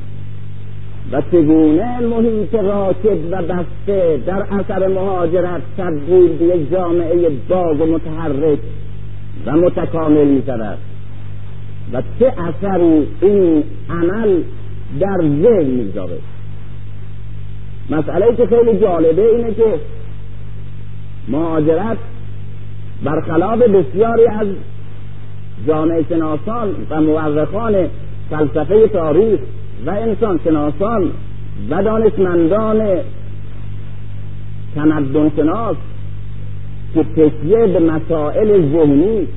و 1.11 1.21
چگونه 1.31 1.99
محیط 1.99 2.55
راکد 2.55 3.31
و 3.31 3.41
بسته 3.41 4.19
در 4.25 4.43
اثر 4.51 4.87
مهاجرت 4.87 5.61
تبدیل 5.77 6.37
به 6.37 6.45
یک 6.45 6.71
جامعه 6.71 7.29
باز 7.49 7.81
و 7.81 7.85
متحرک 7.85 8.59
و 9.45 9.51
متکامل 9.51 10.25
می 10.25 10.43
شود 10.45 10.77
و 11.93 12.01
چه 12.19 12.33
اثری 12.37 13.07
این 13.21 13.63
عمل 13.89 14.41
در 14.99 15.17
ذهن 15.17 15.65
می‌گذاره 15.65 16.17
مسئله 17.89 18.35
که 18.35 18.45
خیلی 18.45 18.79
جالبه 18.79 19.35
اینه 19.35 19.53
که 19.53 19.79
مهاجرت 21.27 21.97
برخلاف 23.03 23.59
بسیاری 23.59 24.27
از 24.27 24.47
جامعه 25.67 26.05
شناسان 26.09 26.75
و 26.89 27.01
مورخان 27.01 27.75
فلسفه 28.29 28.87
تاریخ 28.87 29.39
و 29.85 29.89
انسان 29.89 30.39
شناسان 30.43 31.11
و 31.69 31.83
دانشمندان 31.83 32.81
تمدن 34.75 35.31
شناس 35.35 35.75
که 36.93 37.03
تکیه 37.03 37.67
به 37.67 37.79
مسائل 37.79 38.71
ذهنی 38.71 39.27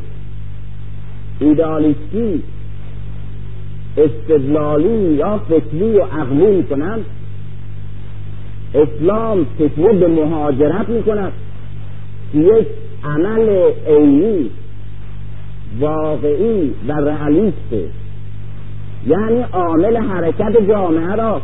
ایدالیستی 1.41 2.43
استدلالی 3.97 5.15
یا 5.15 5.39
فکری 5.39 5.97
و 5.97 6.03
عقلی 6.03 6.63
کنند. 6.63 7.05
اسلام 8.75 9.47
تکیه 9.59 9.93
به 9.93 10.09
مهاجرت 10.09 10.89
می 10.89 11.03
کند 11.03 11.33
یک 12.35 12.67
عمل 13.05 13.71
عینی 13.87 14.51
واقعی 15.81 16.73
و 16.89 16.93
رئالیسته 16.93 17.89
یعنی 19.07 19.43
عامل 19.53 19.97
حرکت 19.97 20.69
جامعه 20.69 21.15
را. 21.15 21.41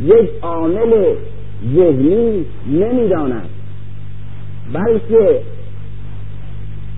یک 0.00 0.30
عامل 0.42 1.14
ذهنی 1.74 2.44
نمی‌داند. 2.66 3.48
بلکه 4.72 5.40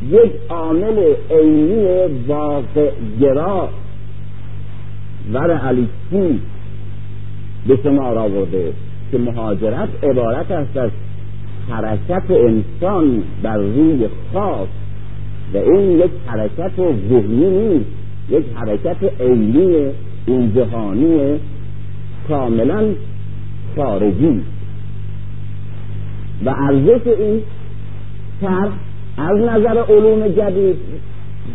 یک 0.03 0.33
عامل 0.49 1.15
عینی 1.31 1.87
واقع 2.27 2.91
گرا 3.21 3.69
و 5.33 5.39
رئالیستی 5.39 6.41
به 7.67 7.79
شمار 7.83 8.19
آورده 8.19 8.73
که 9.13 9.19
مهاجرت 9.19 9.89
عبارت 10.05 10.51
است 10.51 10.77
از 10.77 10.91
حرکت 11.71 12.31
انسان 12.31 13.23
بر 13.43 13.57
روی 13.57 14.09
خاص 14.33 14.69
و 15.55 15.57
این 15.57 15.91
یک 15.91 16.11
حرکت 16.27 16.77
ذهنی 17.09 17.51
نیست 17.51 17.91
یک 18.31 18.45
حرکت 18.55 19.21
عینی 19.21 19.91
این 20.27 20.55
جهانی 20.55 21.39
کاملا 22.29 22.85
خارجی. 23.77 24.41
و 26.45 26.49
ارزش 26.49 27.07
این 27.07 27.43
طرح 28.41 28.73
از 29.19 29.39
نظر 29.39 29.79
علوم 29.89 30.29
جدید 30.29 30.77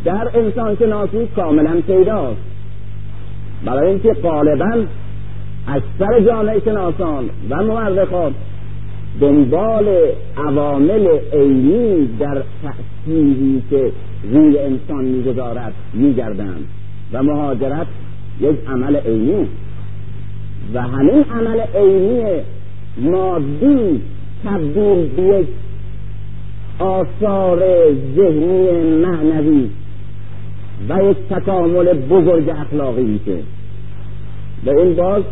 در 0.05 0.29
انسان 0.33 0.75
شناسی 0.75 1.27
کاملا 1.35 1.81
پیداست. 1.87 2.41
برای 3.65 3.89
اینکه 3.89 4.13
غالبا 4.13 4.85
اکثر 5.67 6.19
جامعه 6.25 6.59
شناسان 6.59 7.29
و 7.49 7.63
مورخان 7.63 8.33
دنبال 9.21 9.87
عوامل 10.37 11.07
عینی 11.33 12.09
در 12.19 12.43
تأثیری 12.63 13.61
که 13.69 13.91
روی 14.31 14.59
انسان 14.59 15.05
می‌گذارد 15.05 15.73
میگردند 15.93 16.67
و 17.13 17.23
مهاجرت 17.23 17.87
یک 18.41 18.55
عمل 18.67 18.95
عینی 18.95 19.47
و 20.73 20.81
همین 20.81 21.23
عمل 21.23 21.59
عینی 21.75 22.41
مادی 22.97 24.01
تبدیل 24.45 25.07
به 25.15 25.21
یک 25.21 25.47
آثار 26.81 27.59
ذهنی 28.15 28.71
معنوی 29.05 29.69
و 30.89 31.03
یک 31.03 31.17
تکامل 31.29 31.93
بزرگ 31.93 32.49
اخلاقی 32.49 33.03
میشه. 33.03 33.37
و 34.65 34.69
این 34.69 34.95
باز 34.95 35.23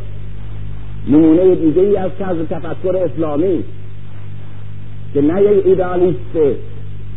نمونه 1.08 1.56
دیگه 1.56 1.82
ای 1.82 1.98
از 1.98 2.12
طرز 2.20 2.38
تفکر 2.50 2.96
اسلامی 2.96 3.64
که 5.14 5.22
نه 5.22 5.42
یک 5.42 5.66
ایدالیست 5.66 6.58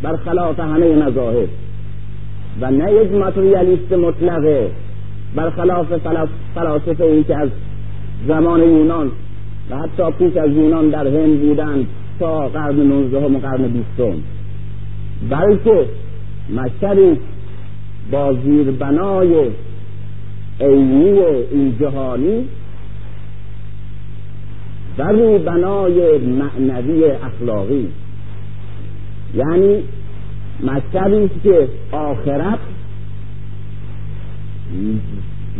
برخلاف 0.02 0.60
همه 0.60 0.94
مذاهب 0.94 1.48
و 2.60 2.70
نه 2.70 2.92
یک 2.92 3.12
ماتریالیست 3.12 3.92
مطلقه 3.92 4.70
برخلاف 5.36 5.86
فلاسفه 6.54 7.04
ای 7.04 7.24
که 7.24 7.36
از 7.36 7.48
زمان 8.28 8.60
یونان 8.60 9.10
و 9.70 9.76
حتی 9.76 10.02
پیش 10.18 10.36
از 10.36 10.50
یونان 10.50 10.88
در 10.88 11.06
هند 11.06 11.40
بودند. 11.40 11.86
تا 12.22 12.48
قرن 12.48 12.76
نوزدهم 12.76 13.36
و 13.36 13.38
قرن 13.38 13.68
بیستم. 13.68 14.18
بلکه 15.30 15.86
مشتری 16.56 17.18
با 18.12 18.32
زیربنای 18.32 19.50
عینی 20.60 21.20
این 21.50 21.76
جهانی 21.80 22.44
و 24.98 25.02
رو 25.02 25.38
بنای 25.38 26.18
معنوی 26.18 27.04
اخلاقی. 27.04 27.88
یعنی 29.34 29.82
است 31.24 31.42
که 31.42 31.68
آخرت 31.92 32.58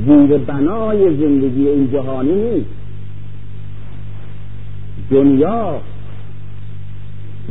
زیر 0.07 0.39
بنای 0.39 1.17
زندگی 1.17 1.69
این 1.69 1.93
جهانی 1.93 2.35
نیست. 2.35 2.71
دنیا 5.11 5.81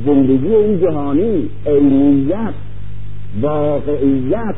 زندگی 0.06 0.56
این 0.56 0.82
جهانی 0.82 1.50
عینیت 1.66 2.54
واقعیت. 3.42 4.56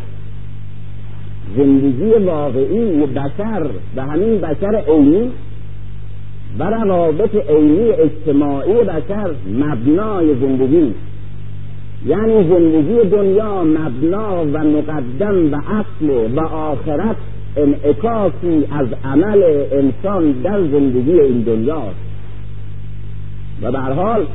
زندگی 1.58 2.12
واقعی 2.26 3.06
بشر 3.06 3.68
و 3.96 4.02
همین 4.02 4.38
بشر 4.38 4.84
عینی 4.88 5.30
و 6.60 6.64
روابط 6.64 7.36
عینی 7.50 7.92
اجتماعی 7.92 8.74
بشر 8.74 9.30
مبنای 9.54 10.36
زندگی. 10.36 10.94
یعنی 12.06 12.50
زندگی 12.50 13.10
دنیا 13.10 13.64
مبنا 13.64 14.46
و 14.46 14.58
مقدم 14.58 15.54
و 15.54 15.56
اصل 15.56 16.36
و 16.36 16.40
آخرت 16.40 17.16
انعکاسی 17.58 18.66
از 18.72 18.88
عمل 19.04 19.44
انسان 19.72 20.32
در 20.32 20.62
زندگی 20.62 21.20
این 21.20 21.42
دنیا. 21.42 21.84
و 23.62 23.72
به 23.72 23.80
حال 23.80 24.26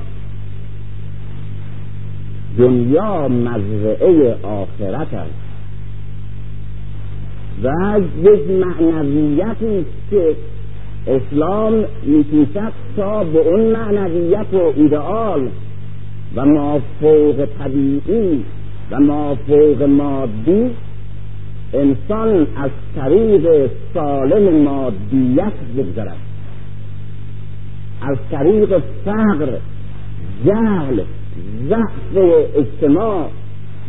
دنیا 2.59 3.29
مزرعه 3.29 4.37
آخرت 4.43 5.15
است. 5.15 5.49
و 7.63 8.01
یک 8.23 8.41
معنویتی 8.51 9.85
که 10.11 10.37
اسلام 11.07 11.85
میکوشد 12.03 12.73
تا 12.97 13.25
به 13.25 13.39
اون 13.39 13.61
معنویت 13.61 14.55
و 14.55 14.73
ایدئال 14.77 15.49
و 16.37 16.47
مافوق 16.47 17.49
طبیعی 17.59 18.45
و 18.91 19.01
مافوق 19.01 19.83
مادی 19.83 20.71
انسان 21.75 22.47
از 22.57 22.71
طریق 22.97 23.71
سالم 23.95 24.63
مادیت 24.63 25.53
بگذرد. 25.77 26.17
از 28.03 28.17
طریق 28.31 28.79
فقر 29.05 29.49
جهل 30.47 31.01
ضعف 31.69 32.17
اجتماع 32.57 33.29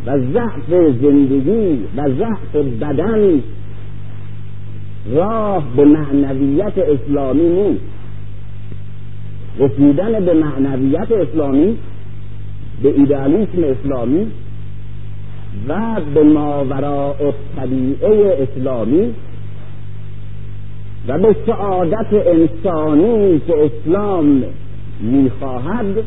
و 0.06 0.18
ضعف 0.34 0.70
زندگی 1.02 1.80
و 1.98 2.10
ضعف 2.10 2.56
بدن 2.82 3.42
راه 5.14 5.64
به 5.76 5.86
معنویت 5.86 6.78
اسلامی 6.78 7.50
نیست. 7.50 7.82
رسیدن 9.60 10.26
به 10.26 10.34
معنویت 10.34 11.12
اسلامی 11.12 11.78
به 12.84 12.94
ایدالیسم 12.98 13.64
اسلامی 13.64 14.28
و 15.68 16.02
به 16.14 16.24
ماوراء 16.24 17.16
طبیعه 17.56 18.48
اسلامی 18.48 19.14
و 21.08 21.18
به 21.18 21.36
سعادت 21.46 22.14
انسانی 22.14 23.40
که 23.40 23.54
اسلام 23.66 24.44
می‌خواهد 25.02 26.04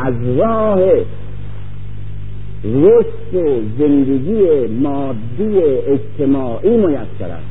از 0.00 0.38
راه 0.38 0.80
رشد 2.64 3.62
زندگی 3.78 4.66
مادی 4.66 5.58
اجتماعی 5.86 6.76
میسر 6.76 7.30
است. 7.30 7.50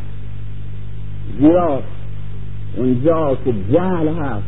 زیرا 1.40 1.82
اونجا 2.78 3.38
که 3.46 3.54
جهل 3.72 4.08
هست 4.08 4.48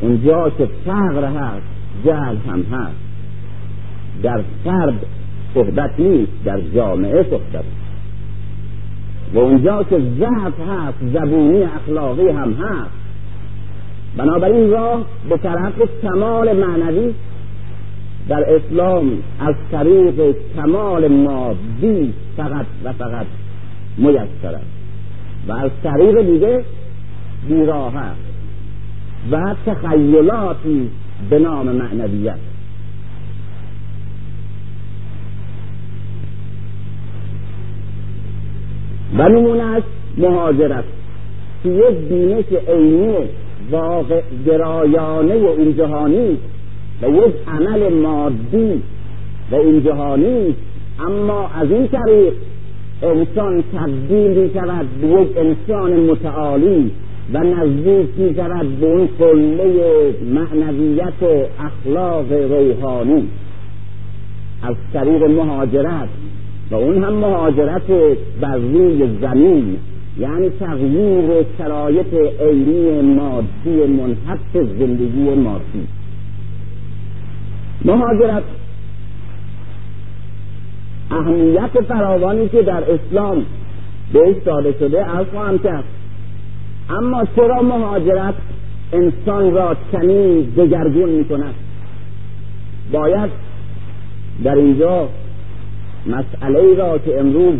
اونجا 0.00 0.50
که 0.50 0.68
فقر 0.84 1.24
هست 1.24 1.66
جهل 2.04 2.36
هم 2.36 2.62
هست. 2.62 2.96
در 4.22 4.42
فرد 4.64 5.06
صحبت 5.54 6.00
نیست 6.00 6.32
در 6.44 6.60
جامعه 6.60 7.22
صحبت 7.22 7.64
و 9.34 9.38
اونجا 9.38 9.82
که 9.82 9.98
ضعف 10.18 10.60
هست 10.68 10.98
زبونی 11.12 11.62
اخلاقی 11.62 12.28
هم 12.28 12.52
هست. 12.52 13.01
بنابراین 14.16 14.70
راه 14.70 15.04
به 15.28 15.36
طرف 15.36 15.74
کمال 16.02 16.52
معنوی 16.52 17.14
در 18.28 18.54
اسلام 18.54 19.12
از 19.40 19.54
طریق 19.72 20.34
کمال 20.56 21.08
مادی 21.08 22.14
فقط 22.36 22.66
و 22.84 22.92
فقط 22.92 23.26
میسر 23.98 24.54
است 24.54 24.66
و 25.48 25.52
از 25.52 25.70
طریق 25.82 26.22
دیگه 26.32 26.64
بیراه 27.48 27.92
و 29.30 29.54
تخیلاتی 29.66 30.90
به 31.30 31.38
نام 31.38 31.66
معنویت 31.66 32.38
و 39.18 39.28
نمونهش 39.28 39.82
مهاجرت. 40.18 40.84
که 41.62 41.68
یک 41.68 41.96
بینش 42.08 42.44
عینی 42.68 43.28
واقع 43.72 44.20
گرایانه 44.46 45.34
این 45.34 45.76
جهانی 45.76 46.38
و 47.02 47.08
یک 47.08 47.34
عمل 47.48 47.92
مادی 47.92 48.82
و 49.50 49.54
این 49.54 49.84
جهانی 49.84 50.54
اما 51.00 51.48
از 51.48 51.70
این 51.70 51.88
طریق 51.88 52.32
انسان 53.02 53.64
تبدیل 53.76 54.30
می 54.30 54.50
شود 54.54 54.86
به 55.00 55.08
یک 55.08 55.28
انسان 55.36 55.92
متعالی 55.92 56.90
و 57.32 57.38
نزدیک 57.38 58.08
می 58.16 58.34
شود 58.34 58.80
به 58.80 58.86
اون 58.86 59.08
کله 59.18 60.14
معنویت 60.34 61.22
و 61.22 61.44
اخلاق 61.64 62.32
روحانی. 62.32 63.28
از 64.62 64.76
طریق 64.92 65.22
مهاجرت. 65.22 66.08
و 66.70 66.74
اون 66.74 67.04
هم 67.04 67.12
مهاجرت 67.12 67.90
بر 68.40 68.56
روی 68.56 69.08
زمین. 69.20 69.76
یعنی 70.18 70.50
تغییر 70.50 71.46
شرایط 71.58 72.14
عینی 72.40 73.00
مادی 73.14 73.86
منحط 73.86 74.52
زندگی 74.52 75.34
مادی. 75.34 75.88
مهاجرت 77.84 78.42
اهمیت 81.10 81.80
فراوانی 81.88 82.48
که 82.48 82.62
در 82.62 82.84
اسلام 82.90 83.46
بهش 84.12 84.36
داده 84.44 84.74
شده 84.78 85.10
از 85.18 85.26
خواهم 85.26 85.58
کرد. 85.58 85.84
اما 86.90 87.24
چرا 87.36 87.62
مهاجرت 87.62 88.34
انسان 88.92 89.54
را 89.54 89.76
کمی 89.92 90.42
دگرگون 90.56 91.08
می 91.08 91.24
کند 91.24 91.54
باید 92.92 93.30
در 94.44 94.54
اینجا 94.54 95.08
مسئله 96.06 96.74
را 96.74 96.98
که 96.98 97.20
امروز 97.20 97.54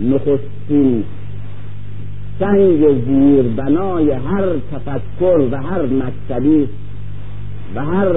نخستین 0.00 1.04
سنگ 2.38 3.04
زیر 3.06 3.42
بنای 3.42 4.10
هر 4.10 4.46
تفکر 4.72 5.48
و 5.52 5.56
هر 5.56 5.82
مکتبی 5.82 6.68
و 7.74 7.84
هر 7.84 8.08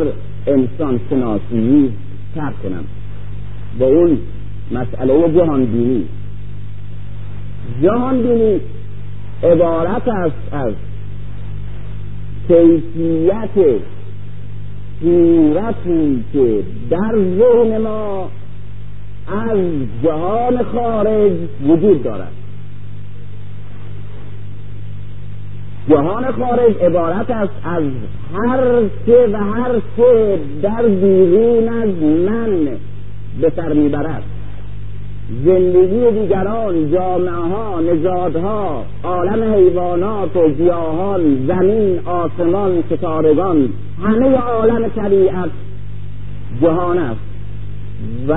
انسان 0.47 0.99
شناسی 1.09 1.91
ترک 2.35 2.63
کنم. 2.63 2.83
با 3.79 3.85
اون 3.85 4.17
مسئله 4.71 5.33
جهان 5.33 5.65
بینی 5.65 6.05
جهان 7.83 8.21
بینی 8.21 8.59
عبارت 9.43 10.07
است 10.07 10.53
از 10.53 10.73
کیفیت 12.47 13.81
صورتی 15.01 16.23
که 16.33 16.63
در 16.89 17.15
ذهن 17.37 17.77
ما 17.77 18.29
از 19.27 19.59
جهان 20.03 20.63
خارج 20.63 21.31
وجود 21.67 22.03
دارد. 22.03 22.36
جهان 25.89 26.31
خارج 26.31 26.75
عبارت 26.81 27.31
است 27.31 27.53
از 27.63 27.83
هر 28.33 28.81
چه 29.05 29.27
و 29.27 29.37
هر 29.37 29.71
چه 29.97 30.39
در 30.61 30.87
بیرون 30.87 31.67
از 31.67 31.89
من 32.03 32.67
به 33.41 33.51
سر 33.55 33.73
می‌برد. 33.73 34.23
زندگی 35.45 36.11
دیگران 36.21 36.91
جامعه 36.91 37.31
ها 37.31 37.81
نژادها 37.81 38.83
عالم 39.03 39.53
حیوانات 39.53 40.35
و 40.35 40.49
گیاهان 40.49 41.47
زمین 41.47 41.99
آسمان 42.05 42.83
ستارگان 42.91 43.69
همه 44.03 44.37
عالم 44.37 44.87
طبیعت 44.87 45.49
جهان 46.61 46.97
است. 46.97 47.19
و 48.27 48.35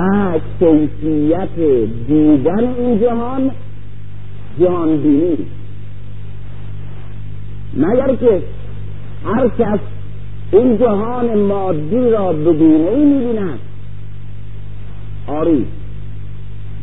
کیفیت 0.59 1.55
دیدن 2.07 2.75
این 2.77 2.99
جهان 2.99 3.51
جهان 4.59 4.97
بینی 4.97 5.37
مگر 7.77 8.15
که 8.15 8.41
هر 9.25 9.47
کس 9.59 9.79
این 10.51 10.77
جهان 10.77 11.37
مادی 11.37 12.09
را 12.09 12.33
به 12.33 12.53
گونه 12.53 12.89
ای 12.89 13.05
می‌بیند. 13.05 13.59
آری 15.27 15.65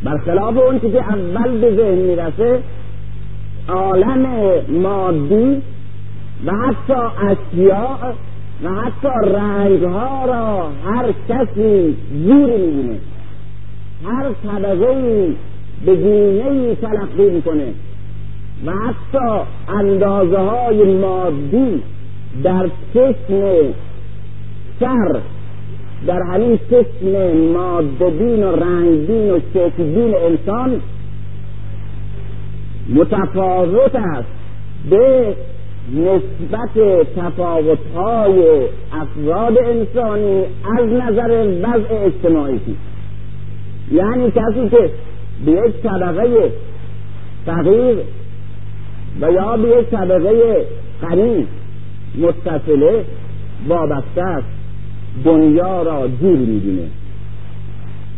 برخلاف 0.03 0.57
اون 0.57 0.79
که 0.79 0.87
اول 0.87 1.57
به 1.61 1.75
ذهن 1.75 1.97
می‌رسه 1.97 2.59
عالم 3.69 4.27
مادی 4.69 5.61
و 6.45 6.51
حتی 6.51 6.93
اشیاء 7.27 8.13
و 8.63 8.69
حتی 8.69 9.07
رنگ 9.23 9.83
ها 9.83 10.25
را 10.25 10.69
هر 10.85 11.13
کسی 11.29 11.95
جوری 12.27 12.57
می‌بینه. 12.57 12.97
هر 14.05 14.29
طبقه 14.43 15.27
به 15.85 15.95
گونه 15.95 16.75
تلقی 16.75 17.29
می‌کنه. 17.29 17.73
و 18.65 18.71
حتی 18.71 19.45
اندازه 19.67 20.37
های 20.37 20.97
مادی 20.97 21.83
در 22.43 22.69
چشم 22.93 23.73
سر 24.79 25.19
در 26.07 26.21
همین 26.21 26.59
چشم 26.69 27.37
مادبین 27.53 28.43
و 28.43 28.55
رنگبین 28.55 29.31
و 29.31 29.39
شکلبین 29.53 30.15
انسان 30.15 30.81
متفاوت 32.89 33.95
است. 33.95 34.27
به 34.89 35.35
نسبت 35.93 37.05
تفاوتهای 37.15 38.67
افراد 38.93 39.57
انسانی 39.57 40.43
از 40.77 40.85
نظر 40.85 41.47
وضع 41.61 42.05
اجتماعی 42.05 42.59
یعنی 43.91 44.31
کسی 44.31 44.69
که 44.71 44.89
به 45.45 45.51
یک 45.51 45.75
طبقه 45.83 46.51
فقیر 47.45 47.97
و 49.21 49.31
یا 49.31 49.57
به 49.57 49.69
یک 49.69 49.89
طبقه 49.89 50.65
غنی 51.01 51.47
متصله 52.17 53.05
وابسته 53.67 54.21
است. 54.21 54.47
دنیا 55.25 55.81
را 55.81 56.07
جور 56.21 56.37
می‌بینه. 56.37 56.87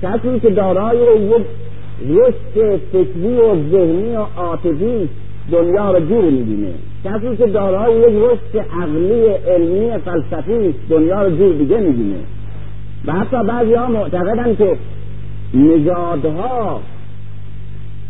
کسی 0.02 0.40
که 0.40 0.50
دارای 0.50 0.98
یک 0.98 1.46
رشد 2.10 2.80
فکری 2.92 3.38
و 3.38 3.70
ذهنی 3.72 4.16
و 4.16 4.26
عاطفی 4.38 5.10
دنیا 5.52 5.92
را 5.92 6.00
جور 6.00 6.24
می‌بینه. 6.24 6.74
کسی 7.06 7.38
که 7.38 7.46
دارای 7.46 8.00
یک 8.00 8.24
رشد 8.24 8.66
عقلی 8.82 9.26
علمی 9.26 9.98
فلسفی 9.98 10.76
دنیا 10.90 11.22
را 11.22 11.30
جور 11.30 11.56
دیگه 11.56 11.78
می‌بینه. 11.78 12.20
و 13.06 13.12
حتی 13.14 13.44
بعضی 13.48 13.74
ها 13.74 13.88
معتقدن 13.88 14.56
که 14.56 14.78
نژادها 15.54 16.82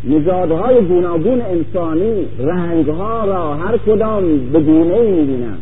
نژادهای 0.04 0.82
گوناگون 0.86 1.42
انسانی 1.42 2.26
رنگها 2.40 3.26
را 3.26 3.56
هر 3.56 3.78
کدام 3.78 4.38
به 4.38 4.60
گونه 4.60 4.94
ای 4.94 5.12
می‌بینن 5.12 5.58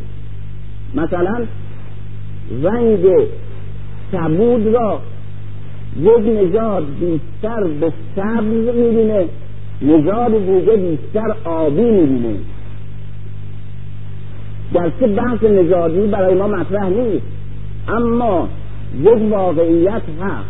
مثلا 0.95 1.45
رنگ 2.63 3.05
کبود 4.13 4.67
را 4.67 4.99
یک 6.01 6.27
نژاد 6.27 6.85
بیشتر 6.99 7.63
به 7.63 7.93
سبز 8.15 8.75
می‌بینه 8.75 9.25
نژاد 9.81 10.31
دیگه 10.31 10.77
بیشتر 10.77 11.35
آبی 11.45 11.81
می‌بینه. 11.81 12.35
گرچه 14.73 15.07
بحث 15.07 15.43
نژادی 15.43 16.07
برای 16.07 16.35
ما 16.35 16.47
مطرح 16.47 16.89
نیست 16.89 17.25
اما 17.87 18.47
یک 19.01 19.31
واقعیت 19.31 20.01
هست 20.21 20.49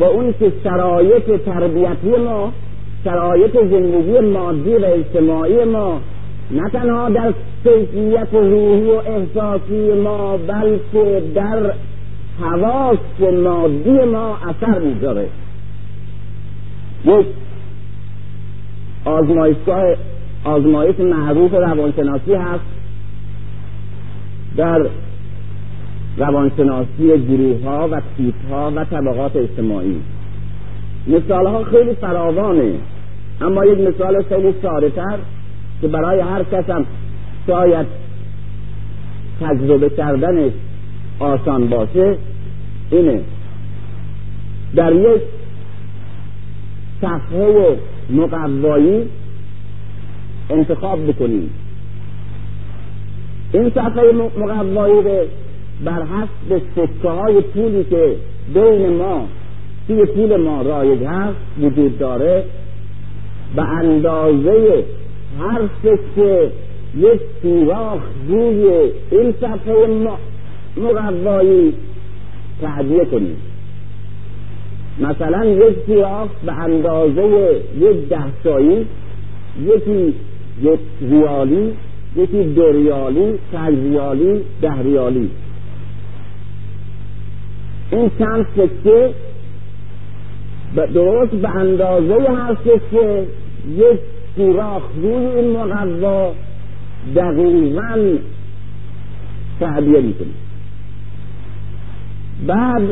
با 0.00 0.06
اون 0.06 0.34
که 0.38 0.52
شرایط 0.64 1.44
تربیتی 1.44 2.10
ما 2.24 2.52
شرایط 3.04 3.52
زندگی 3.52 4.18
مادی 4.18 4.74
و 4.74 4.84
اجتماعی 4.84 5.64
ما 5.64 6.00
نه 6.50 6.70
تنها 6.72 7.08
در 7.08 7.34
کیفیت 7.64 8.28
روحی 8.32 8.90
و 8.90 9.02
احساسی 9.06 9.92
ما 10.04 10.36
بلکه 10.36 11.22
در 11.34 11.72
حواس 12.40 12.98
مادی 13.44 14.04
ما 14.12 14.36
اثر 14.48 14.78
می‌ذاره. 14.78 15.28
یک 17.04 17.26
آزمایشگاه 19.04 19.84
آزمایش 20.44 21.00
معروف 21.00 21.54
روانشناسی 21.54 22.34
هست. 22.34 22.64
در 24.56 24.86
روانشناسی 26.16 27.26
گروه 27.28 27.64
ها 27.64 27.88
و 27.92 28.00
تیپ 28.16 28.34
ها 28.50 28.72
و 28.76 28.84
طبقات 28.84 29.36
اجتماعی. 29.36 30.00
مثال 31.06 31.46
ها 31.46 31.64
خیلی 31.64 31.94
فراوانه. 31.94 32.72
اما 33.40 33.64
یک 33.64 33.78
مثال 33.78 34.22
خیلی 34.22 34.54
ساده 34.62 34.90
تر 34.90 35.18
که 35.80 35.88
برای 35.88 36.20
هر 36.20 36.42
کس 36.44 36.70
هم 36.70 36.86
شاید 37.46 37.86
تجربه 39.40 39.90
کردنش 39.90 40.52
آسان 41.18 41.68
باشه 41.68 42.16
اینه. 42.90 43.20
در 44.74 44.92
یک 44.92 45.22
صفحه 47.00 47.76
مقوایی 48.10 49.08
انتخاب 50.50 51.06
بکنیم. 51.06 51.50
این 53.52 53.70
صفحه 53.70 54.12
مقوایی 54.38 54.94
رو 54.94 55.26
بر 55.84 56.02
حسب 56.02 56.62
سکه 56.76 57.08
های 57.08 57.40
پولی 57.40 57.84
که 57.84 58.16
بین 58.54 58.96
ما 58.96 59.28
توی 59.86 60.04
پول 60.04 60.36
ما 60.36 60.62
رایج 60.62 61.02
هست 61.04 61.36
وجود 61.60 61.98
داره 61.98 62.44
به 63.56 63.62
اندازه 63.62 64.84
هر 65.40 65.60
سکه 65.82 66.50
یک 66.98 67.20
سوراخ 67.42 68.00
روی 68.28 68.90
این 69.10 69.34
صفحه 69.40 69.86
مقوایی 70.76 71.74
تعدیه 72.60 73.04
کنیم. 73.04 73.36
مثلا 75.00 75.44
یک 75.44 75.76
سوراخ 75.86 76.28
به 76.46 76.52
اندازه 76.52 77.60
یک 77.80 78.08
دهتایی 78.08 78.86
یکی 79.66 80.14
یک 80.62 80.80
ریالی 81.10 81.72
یکی 82.16 82.44
دو 82.44 82.72
ریالی 82.72 83.38
پنج 83.52 83.78
ریالی 83.78 84.40
ده 84.62 84.82
ریالی. 84.82 85.30
این 87.92 88.10
چند 88.18 88.46
سکه 88.56 89.10
درست 90.76 91.30
به 91.30 91.48
اندازه 91.48 92.14
هر 92.14 92.56
سکه 92.64 93.26
یک 93.76 94.00
سوراخ 94.36 94.82
روی 95.02 95.14
این 95.14 95.56
مقوا 95.56 96.32
دقیقا 97.16 98.16
تعبیه 99.60 100.00
می‌کنیم 100.00 100.34
بعد 102.46 102.82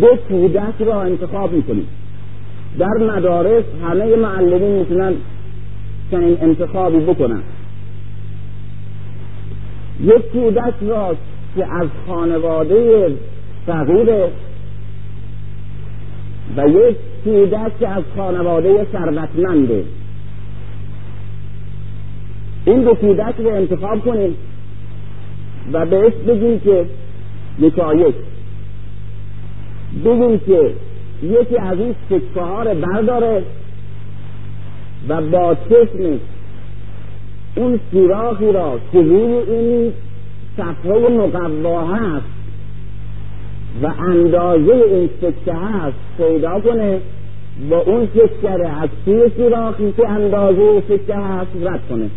دو 0.00 0.16
کودک 0.28 0.82
را 0.86 1.02
انتخاب 1.02 1.52
می‌کنیم 1.52 1.86
در 2.78 3.14
مدارس 3.16 3.64
همه 3.82 4.16
معلمین 4.16 4.78
می‌تونن 4.78 5.14
چنین 6.10 6.38
انتخابی 6.40 6.98
بکنن. 6.98 7.42
یک 10.00 10.32
کودک 10.32 10.74
را 10.82 11.16
که 11.56 11.66
از 11.74 11.88
خانواده 12.06 13.12
فقیره 13.66 14.28
و 16.58 16.68
یک 16.68 16.96
کودک 17.24 17.78
که 17.80 17.88
از 17.88 18.04
خانواده 18.16 18.86
ثروتمنده. 18.92 19.84
این 22.64 22.82
دو 22.82 22.94
کودک 22.94 23.34
رو 23.38 23.48
انتخاب 23.48 24.04
کنیم 24.04 24.34
و 25.72 25.86
بهش 25.86 26.12
بگیم 26.12 26.60
که 26.60 26.86
یکایک 27.58 28.14
بگیم 30.04 30.38
که 30.38 30.72
یکی 31.22 31.56
از 31.58 31.78
این 31.78 31.94
سکه 32.10 32.40
ها 32.40 32.62
رو 32.62 32.74
برداره 32.74 33.42
و 35.08 35.22
با 35.22 35.54
چشمش 35.54 36.20
اون 37.56 37.80
سوراخی 37.90 38.52
را 38.52 38.78
که 38.92 38.98
روی 38.98 39.32
این 39.32 39.92
صفحه 40.56 41.08
مقوا 41.08 41.86
هست 41.86 42.37
و 43.82 43.86
اندازه 43.86 44.74
این 44.74 45.08
سکه 45.20 45.54
هست 45.54 45.96
پیدا 46.18 46.60
کنه 46.60 47.00
و 47.70 47.74
اون 47.74 48.08
سکه 48.14 48.50
از 48.50 48.88
توی 49.04 49.30
سوراخی 49.36 49.92
که 49.92 50.08
اندازه 50.08 50.82
سکه 50.88 51.16
هست 51.16 51.50
رد 51.62 51.80
کنه. 51.88 52.10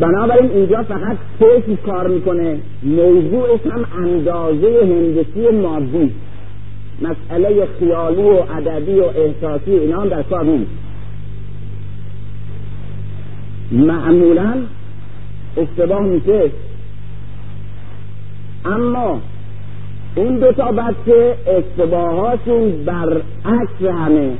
بنابراین 0.00 0.50
اینجا 0.50 0.82
فقط 0.82 1.16
چشم 1.40 1.76
کار 1.76 2.08
می‌کنه. 2.08 2.58
موضوعش 2.82 3.60
هم 3.70 3.84
اندازه 4.04 4.80
هندسی 4.82 5.56
مادی. 5.56 6.12
مسئله 7.02 7.66
خیالی 7.78 8.22
و 8.22 8.42
ادبی 8.56 9.00
و 9.00 9.04
احساسی 9.04 9.70
اینا 9.70 10.00
هم 10.00 10.08
در 10.08 10.22
کار 10.22 10.44
نیست. 10.44 10.70
معمولا 13.72 14.54
اشتباه 15.56 16.02
میشه 16.02 16.50
اما 18.66 19.20
این 20.16 20.38
دو 20.38 20.52
تا 20.52 20.72
بچه 20.72 21.36
اشتباهاشون 21.46 22.84
برعکس 22.84 23.82
همه 23.82 24.32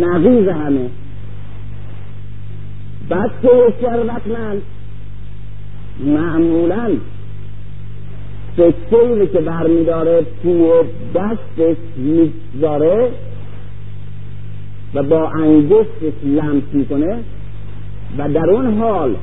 نقیز 0.00 0.48
همه. 0.48 0.90
بچه 3.10 3.74
ثروتمند 3.82 4.62
معمولا 6.00 6.90
سکهی 8.56 9.26
که 9.26 9.40
برمیداره 9.40 10.26
توی 10.42 10.70
دستش 11.14 11.76
می‌گذاره 11.96 13.10
و 14.94 15.02
با 15.02 15.28
انگشتش 15.28 16.12
لمس 16.24 16.62
می‌کنه 16.72 17.18
و 18.18 18.28
در 18.28 18.50
اون 18.50 18.78
حال 18.78 19.16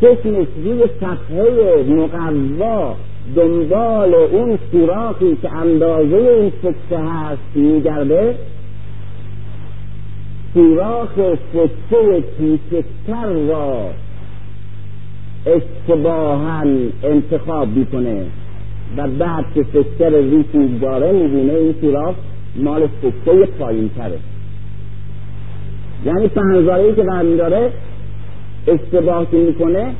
چشمش 0.00 0.46
روی 0.64 0.84
صفحه 1.00 1.82
مقوا 1.88 2.96
دنبال 3.36 4.14
اون 4.14 4.58
سوراخی 4.72 5.36
که 5.42 5.52
اندازه 5.52 6.16
این 6.16 6.52
سکه 6.62 6.98
هست 6.98 7.42
میگرده 7.54 8.34
سوراخ 10.54 11.08
سکه 11.52 12.24
کوچکتر 12.38 13.32
را 13.48 13.90
اشتباها 15.46 16.62
انتخاب 17.02 17.68
می‌کنه 17.68 18.22
و 18.96 19.08
بعد 19.08 19.44
که 19.54 19.62
سکه 19.62 20.08
رو 20.08 20.16
روی 20.16 20.44
می‌گذاره 20.52 21.12
می‌بینه 21.12 21.52
این 21.52 21.74
سوراخ 21.80 22.14
مال 22.56 22.88
سکه 23.02 23.48
پایین 23.58 23.90
تره 23.96 24.18
یعنی 26.04 26.28
پنزارهی 26.28 26.94
که 26.94 27.02
برمیداره 27.02 27.72
اشتباه 28.66 29.30
که 29.30 29.36
می‌کنه 29.36 29.92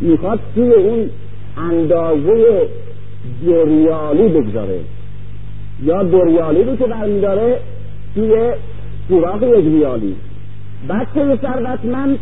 می‌خواد 0.00 0.40
توی 0.54 0.72
اون 0.72 1.10
اندازه 1.56 2.68
دوریالی 3.44 4.28
بگذاره. 4.28 4.80
یا 5.82 6.02
دوریالی 6.02 6.64
رو 6.64 6.76
که 6.76 6.84
برمیداره 6.84 7.58
توی 8.14 8.52
سوراخ 9.08 9.42
یک 9.42 9.64
ریالی 9.64 10.16
بچه 10.88 11.38
ثروتمند 11.42 12.18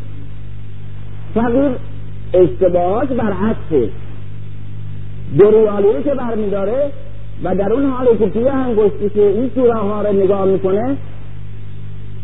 فقیر 1.34 1.70
اشتباهات 2.34 3.08
برعکسه. 3.08 3.88
دوریالی 5.38 5.86
رو 5.86 6.02
که 6.02 6.14
برمیداره 6.14 6.90
و 7.44 7.54
در 7.54 7.72
اون 7.72 7.86
حالی 7.86 8.18
که 8.18 8.28
توی 8.30 8.48
انگشتی 8.48 9.10
که 9.14 9.22
این 9.26 9.50
سوراخ 9.54 9.82
ها 9.82 10.02
رو 10.02 10.12
نگاه 10.12 10.44
می‌کنه 10.44 10.96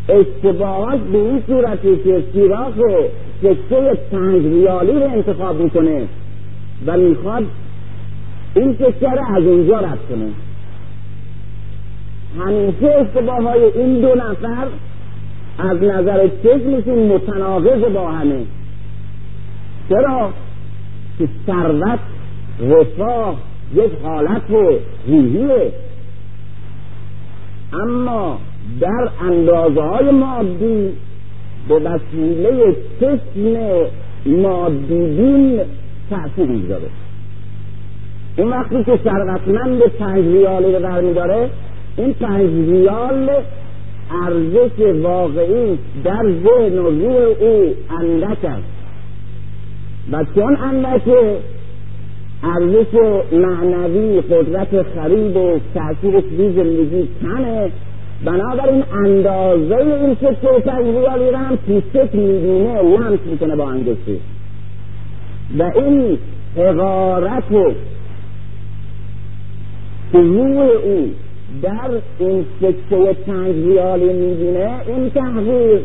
اشتباهات 0.09 0.99
به 0.99 1.17
این 1.17 1.43
صورتی 1.47 1.97
که 2.03 2.23
سوراخ 2.33 2.73
سکه 3.41 3.97
پنج 4.11 4.45
ریالی 4.45 4.91
رو 4.91 5.03
انتخاب 5.03 5.61
می‌کنه. 5.61 6.07
و 6.85 6.97
می‌خواد 6.97 7.45
این 8.55 8.77
رو 9.01 9.35
از 9.35 9.43
اونجا 9.43 9.79
رد 9.79 9.99
کنه. 10.09 10.29
همیشه 12.39 12.87
اشتباه 12.87 13.43
های 13.43 13.63
این 13.63 14.01
دو 14.01 14.15
نفر 14.15 14.67
از 15.59 15.77
نظر 15.77 16.27
چشمشون 16.43 17.07
متناقض 17.07 17.93
با 17.93 18.11
همه. 18.11 18.41
چرا؟ 19.89 20.29
که 21.19 21.29
ثروت 21.45 21.99
رفاه 22.61 23.35
یک 23.75 23.91
حالت 24.03 24.41
روحیه. 25.07 25.71
اما 27.73 28.37
در 28.79 29.09
اندازه 29.21 29.81
های 29.81 30.11
مادی 30.11 30.89
به 31.67 31.75
وسیله 31.75 32.75
چشم 32.99 33.59
مادی 34.25 34.95
بین 34.95 35.61
تأثیر 36.09 36.45
می‌گذاره. 36.45 36.89
اون 38.37 38.49
وقتی 38.49 38.83
که 38.83 38.99
ثروتمند 39.03 39.81
پنج 39.81 40.25
ریالی 40.25 40.75
رو 40.75 40.79
برمیداره 40.79 41.49
این 41.97 42.13
پنج 42.13 42.49
ریال 42.69 43.29
ارزش 44.23 45.01
واقعی 45.01 45.77
در 46.03 46.23
ذهن 46.23 46.79
و 46.79 46.89
روح 46.89 47.25
او 47.39 47.75
اندک 47.99 48.45
است. 48.45 48.63
و 50.11 50.25
چون 50.35 50.55
اندکه 50.55 51.37
ارزش 52.43 52.93
معنوی 53.31 54.21
قدرت 54.21 54.83
خرید 54.83 55.37
و 55.37 55.59
تاثیرش 55.73 56.23
روی 56.37 56.53
زندگی 56.53 57.07
کمه. 57.21 57.71
بنابراین 58.25 58.83
اندازه 59.05 59.75
این 59.75 60.15
سکه 60.15 60.47
پنج 60.65 60.85
ریالی 60.85 61.31
رو 61.31 61.37
هم 61.37 61.57
پیست 61.57 62.15
می‌بینه 62.15 62.81
لمس 62.81 63.19
می‌کنه 63.31 63.55
با 63.55 63.69
انگشتی 63.69 64.19
و 65.57 65.63
این 65.63 66.17
حقارت 66.57 67.49
که 70.11 70.17
او 70.17 71.11
در 71.61 71.89
این 72.19 72.45
سکه 72.61 73.15
پنج 73.27 73.55
ریالی 73.55 74.13
می‌بینه 74.13 74.71
این 74.87 75.09
تحقیق 75.09 75.81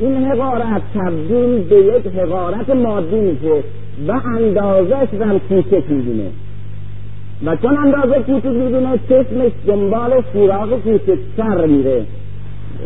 این 0.00 0.24
حقارت 0.24 0.82
تبدیل 0.94 1.58
به 1.58 1.76
یک 1.76 2.06
حقارت 2.06 2.70
مادی 2.70 3.16
میشه 3.20 3.62
و 4.08 4.12
اندازش 4.36 5.14
هم 5.20 5.38
کوچک 5.38 5.90
می‌بینه. 5.90 6.30
و 7.44 7.56
چون 7.56 7.76
اندازه 7.76 8.14
کوچک 8.14 8.46
می‌بینه 8.46 8.98
چشمش 9.08 9.52
دنبال 9.66 10.22
سوراخ 10.32 10.68
کوچکتر 10.68 11.66
میره 11.66 12.04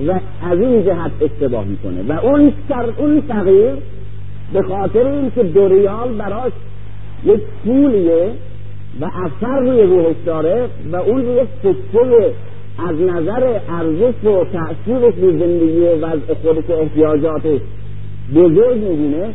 و 0.09 0.12
از 0.43 0.59
این 0.59 0.84
جهت 0.84 1.11
اشتباه 1.20 1.64
می‌کنه. 1.64 2.03
و 2.09 2.26
اون 2.26 2.53
سر 2.68 2.84
اون 2.99 3.22
تغییر 3.28 3.72
به 4.53 4.62
خاطر 4.62 5.07
اینکه 5.07 5.42
دو 5.42 5.68
ریال 5.68 6.14
براش 6.14 6.53
یک 7.24 7.40
پولیه 7.64 8.30
و 9.00 9.05
اثر 9.05 9.61
روی 9.61 9.82
روحش 9.82 10.16
داره 10.26 10.68
و 10.92 10.96
اون 10.96 11.20
یک 11.20 11.48
سکه 11.62 12.32
از 12.88 13.00
نظر 13.00 13.59
ارزش 13.68 14.24
و 14.24 14.44
تأثیرش 14.44 15.14
روی 15.14 15.38
زندگی 15.38 15.80
وضع 15.80 16.34
خودش 16.42 16.70
و 16.70 16.72
احتیاجاتش 16.72 17.61
بزرگ 18.34 18.78
می‌بینه. 18.78 19.30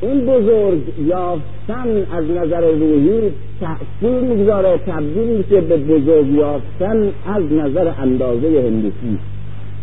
این 0.00 0.26
بزرگ 0.26 0.82
یافتن 1.06 2.06
از 2.12 2.24
نظر 2.30 2.70
روحی 2.70 3.20
تأثیر 3.60 4.20
می‌گذاره 4.20 4.78
تبدیل 4.86 5.36
میشه 5.36 5.60
به 5.60 5.76
بزرگ 5.76 6.34
یافتن 6.34 7.12
از 7.26 7.52
نظر 7.52 7.92
اندازه 7.98 8.46
هندسی 8.46 9.18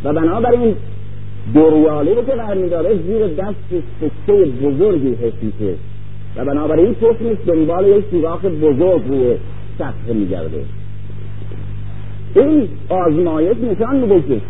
و 0.03 0.13
بنابراین 0.13 0.75
دوریالی 1.53 2.13
رو 2.13 2.25
که 2.25 2.31
برمیداره 2.31 2.99
زیر 3.07 3.27
دست 3.27 3.83
سکه 4.01 4.45
بزرگی 4.45 5.13
حس 5.13 5.33
میشه 5.41 5.73
و 6.35 6.45
بنابراین 6.45 6.95
چشمش 6.95 7.37
دنبال 7.47 7.87
یک 7.87 8.05
سوراخ 8.11 8.45
بزرگ 8.45 9.07
روی 9.07 9.35
سطح 9.79 10.13
میگرده. 10.13 10.63
این 12.35 12.67
آزمایش 12.89 13.57
نشان 13.57 13.95
میده 13.95 14.21
که 14.21 14.41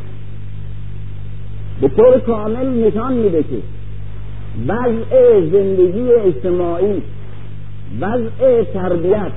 به 1.82 1.88
طور 1.88 2.20
کامل 2.20 2.88
نشان 2.88 3.14
میده 3.14 3.44
که 3.44 3.58
وضع 4.68 5.42
زندگی 5.52 6.12
اجتماعی 6.12 7.02
وضع 8.02 8.64
تربیت 8.74 9.32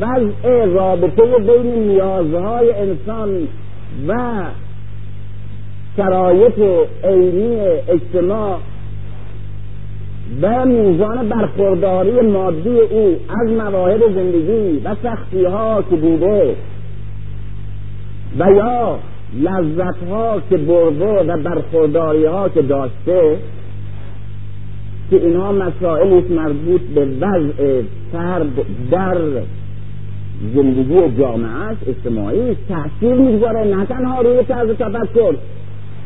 وضع 0.00 0.64
رابطه 0.64 1.22
بین 1.38 1.88
نیازهای 1.88 2.72
انسان 2.72 3.48
و 4.08 4.42
شرایط 5.96 6.58
عینی 7.04 7.60
اجتماع 7.88 8.58
و 10.42 10.66
میزان 10.66 11.28
برخورداری 11.28 12.20
مادی 12.20 12.78
او 12.80 13.16
از 13.28 13.50
مواهب 13.50 14.00
زندگی 14.14 14.80
و 14.84 14.94
سختی 15.02 15.44
ها 15.44 15.82
که 15.90 15.96
بوده 15.96 16.54
و 18.38 18.50
یا 18.50 18.98
لذت 19.40 20.02
ها 20.10 20.40
که 20.50 20.56
برده 20.56 21.22
و 21.22 21.42
برخورداری 21.42 22.24
ها 22.24 22.48
که 22.48 22.62
داشته 22.62 23.36
که 25.10 25.16
اینها 25.16 25.52
مسائلی 25.52 26.34
مربوط 26.34 26.80
به 26.80 27.04
وضع 27.04 27.82
فرد 28.12 28.52
در 28.90 29.18
زندگی 30.54 31.18
جامعه 31.18 31.76
اجتماعی 31.86 32.56
تاثیر 32.68 33.14
می‌گذاره 33.14 33.64
نه 33.64 33.86
تنها 33.86 34.20
روی 34.20 34.42
طرز 34.42 34.68
تفکر 34.70 35.34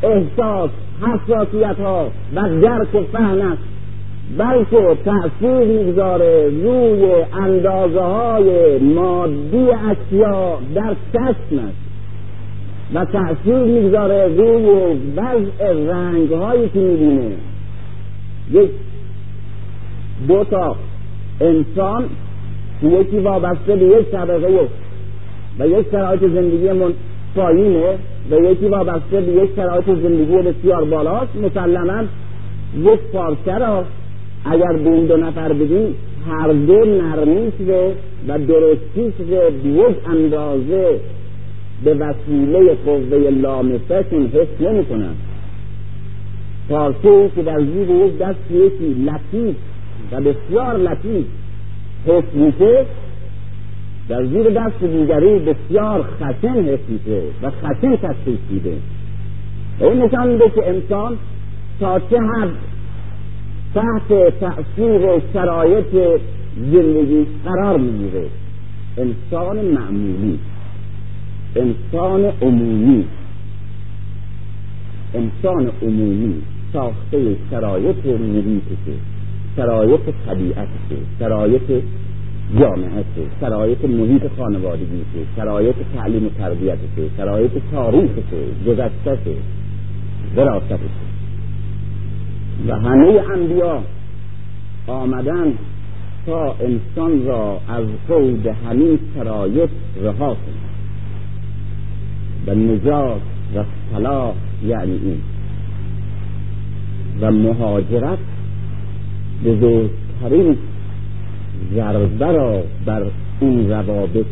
احساس 0.03 0.69
حساسیت 1.01 1.79
ها 1.79 2.07
و 2.35 2.59
درک 2.61 2.95
و 2.95 3.03
فهم 3.11 3.41
است. 3.41 3.61
بلکه 4.37 4.97
تأثیر 5.05 5.67
می‌گذاره 5.67 6.49
روی 6.63 7.23
اندازه 7.33 8.01
های 8.01 8.77
مادی 8.77 9.67
اشیا 9.71 10.57
در 10.75 10.95
چشم 11.13 11.59
است. 11.59 11.85
و 12.93 13.05
تأثیر 13.05 13.57
می‌گذاره 13.57 14.27
روی 14.27 14.99
وضع 15.15 15.73
رنگ 15.73 16.31
هایی 16.31 16.69
که 16.69 16.79
می‌بینه. 16.79 17.31
یک 18.51 18.69
دو 20.27 20.43
تا 20.43 20.75
انسان 21.41 22.03
یکی 22.83 23.19
وابسته 23.19 23.75
به 23.75 23.85
یک 23.85 24.11
طبقه 24.11 24.69
و 25.59 25.67
یک 25.67 25.85
شرایط 25.91 26.21
زندگی 26.21 26.71
من 26.71 26.93
پایینه 27.35 27.97
و 28.31 28.35
یکی 28.35 28.65
وابسته 28.65 29.21
به 29.21 29.31
یک 29.31 29.49
شرایط 29.55 29.85
زندگی 29.85 30.37
بسیار 30.37 30.85
بالاست. 30.85 31.35
مسلما 31.35 32.03
یک 32.77 32.99
پارچه 33.13 33.57
را 33.57 33.83
اگر 34.45 34.73
به 34.73 34.89
این 34.89 35.05
دو 35.05 35.17
نفر 35.17 35.53
بدیم 35.53 35.95
هر 36.29 36.47
دو 36.47 36.85
نرمیش 36.85 37.53
و 38.27 38.37
درستیش 38.37 39.13
رو 39.19 39.51
به 39.63 39.69
یک 39.69 39.95
اندازه 40.09 40.99
به 41.83 41.93
وسیله 41.93 42.75
قوه 42.85 43.29
لامسهشون 43.29 44.27
حس 44.27 44.61
نمی 44.67 44.85
کنن 44.85 45.15
پارچه 46.69 47.29
که 47.35 47.43
در 47.43 47.59
زیر 47.59 47.89
یک 47.89 48.17
دست 48.17 48.51
یکی 48.51 48.95
لطیف 49.05 49.55
و 50.11 50.21
بسیار 50.21 50.77
لطیف 50.77 51.25
حس 52.07 52.23
میشه 52.33 52.85
در 54.09 54.25
زیر 54.25 54.49
دست 54.49 54.83
دیگری 54.83 55.39
بسیار 55.39 56.03
خشن 56.03 56.63
حس 56.63 56.79
میشه 56.89 57.21
و 57.41 57.51
خشن 57.51 57.95
تشخیص 57.95 58.39
میده. 58.49 58.73
این 59.79 60.03
نشان 60.03 60.27
میده 60.27 60.49
که 60.49 60.69
انسان 60.69 61.17
تا 61.79 61.99
چه 61.99 62.17
حد 62.17 62.49
تحت 63.75 64.39
تأثیر 64.39 65.21
شرایط 65.33 66.21
زندگی 66.57 67.25
قرار 67.45 67.77
می‌گیره. 67.77 68.27
انسان 68.97 69.65
معمولی 69.65 70.39
انسان 71.55 72.25
عمومی 72.41 73.05
انسان 75.13 75.71
عمومی 75.81 76.41
ساخته 76.73 77.35
شرایط 77.51 78.05
محیطشه 78.05 78.97
شرایط 79.55 80.01
طبیعتشه 80.25 80.97
شرایط 81.19 81.83
جامعهشه 82.59 83.23
شرایط 83.41 83.85
محیط 83.85 84.21
خانوادگیشه 84.37 85.19
شرایط 85.35 85.75
تعلیم 85.95 86.25
و 86.25 86.29
تربیتشه 86.29 87.09
شرایط 87.17 87.51
تاریخشه 87.71 88.43
گذشتهشه 88.67 89.35
وراستشه 90.35 91.05
و 92.67 92.75
همه 92.75 93.21
انبیا 93.33 93.83
آمدن 94.87 95.53
تا 96.25 96.55
انسان 96.59 97.25
را 97.25 97.59
از 97.69 97.85
قود 98.07 98.47
همین 98.47 98.99
شرایط 99.15 99.69
رها 100.03 100.35
کنند. 100.35 100.65
و 102.47 102.55
نجات 102.55 103.21
و 103.55 103.63
صلاح 103.91 104.33
یعنی 104.65 104.91
این. 104.91 105.21
و 107.21 107.31
مهاجرت 107.31 108.19
بزرگترین 109.45 110.57
ضربه 111.75 112.25
را 112.25 112.63
بر 112.85 113.05
این 113.39 113.69
روابط 113.69 114.25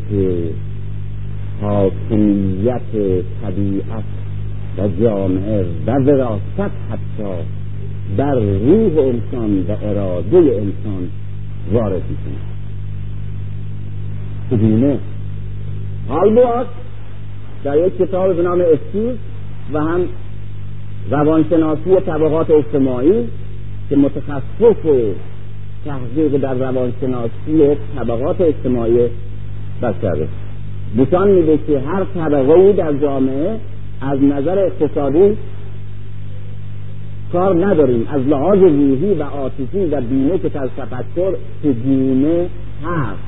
حاکمیت 1.61 2.81
طبیعت 3.43 4.03
و 4.77 4.87
جامعه 5.01 5.65
و 5.87 5.91
وراست 5.91 6.59
حتی 6.59 7.29
در 8.17 8.35
روح 8.35 8.97
انسان 8.97 9.65
و 9.67 9.71
اراده 9.81 10.37
انسان 10.37 11.09
وارد 11.73 12.01
می‌کنه. 12.09 12.43
چگونه 14.51 14.97
حال 16.07 16.29
بود 16.29 16.67
در 17.63 17.87
یک 17.87 17.97
کتاب 17.97 18.35
به 18.35 18.43
نام 18.43 18.61
استیز 18.61 19.17
و 19.73 19.79
هم 19.79 20.01
روانشناسی 21.11 21.95
طبقات 22.05 22.51
اجتماعی 22.51 23.23
که 23.89 23.95
متخصص 23.95 24.85
تحقیق 25.85 26.37
در 26.37 26.53
روانشناسی 26.53 27.77
طبقات 27.95 28.41
اجتماعی 28.41 28.99
بشره 29.81 30.27
نشان 30.97 31.31
میده 31.31 31.57
که 31.67 31.79
هر 31.79 32.03
طبقه 32.03 32.73
در 32.73 32.93
جامعه 32.93 33.59
از 34.01 34.23
نظر 34.23 34.59
اقتصادی 34.59 35.37
کار 37.33 37.65
نداریم. 37.65 38.07
از 38.11 38.21
لحاظ 38.27 38.59
روحی 38.59 39.13
و 39.13 39.23
عاطفی 39.23 39.85
و 39.85 40.01
بینش 40.01 40.55
از 40.55 40.69
تفکر 40.77 41.35
چگونه 41.63 42.47
هست. 42.83 43.19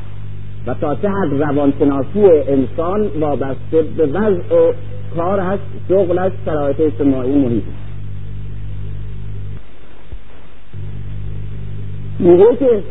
و 0.68 0.74
تا 0.74 0.96
چه 0.96 1.10
حد 1.10 1.44
روانشناسی 1.44 2.26
انسان 2.48 3.08
وابسته 3.20 3.82
به 3.98 4.06
وضع 4.06 4.74
کارش 5.16 5.60
شغلش 5.90 6.32
شرایط 6.46 6.80
اجتماعی 6.80 7.46
محیط 7.46 7.64
میگه 12.20 12.56
که 12.60 12.84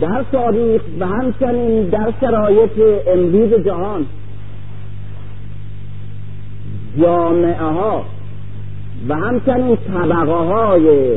در 0.00 0.24
تاریخ 0.32 0.82
و 1.00 1.06
همچنین 1.06 1.82
در 1.82 2.12
شرایط 2.20 2.70
امروز 3.06 3.64
جهان 3.64 4.06
جامعه 7.00 7.62
ها 7.62 8.04
و 9.08 9.14
همچنین 9.14 9.76
طبقه 9.76 10.32
های 10.32 11.12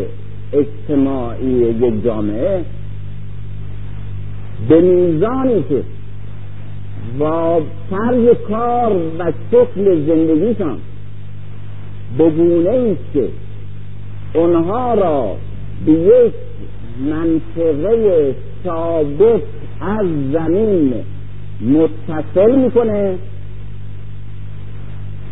اجتماعی 0.54 1.48
یک 1.48 2.04
جامعه 2.04 2.64
به 4.70 4.82
میزانی 4.82 5.64
که 5.70 5.84
با 7.20 7.62
طرز 7.89 8.38
کار 8.48 8.92
و 9.20 9.32
شکل 9.52 10.06
زندگیشان 10.06 10.78
به 12.18 12.30
گونه 12.30 12.70
است 12.70 13.14
که 13.14 13.28
اونها 14.34 14.94
را 14.94 15.36
به 15.86 15.92
یک 15.92 16.34
منطقه 17.10 18.36
ثابت 18.64 19.42
از 19.82 20.06
زمین 20.34 20.94
متصل 21.62 22.56
می‌کنه 22.56 23.18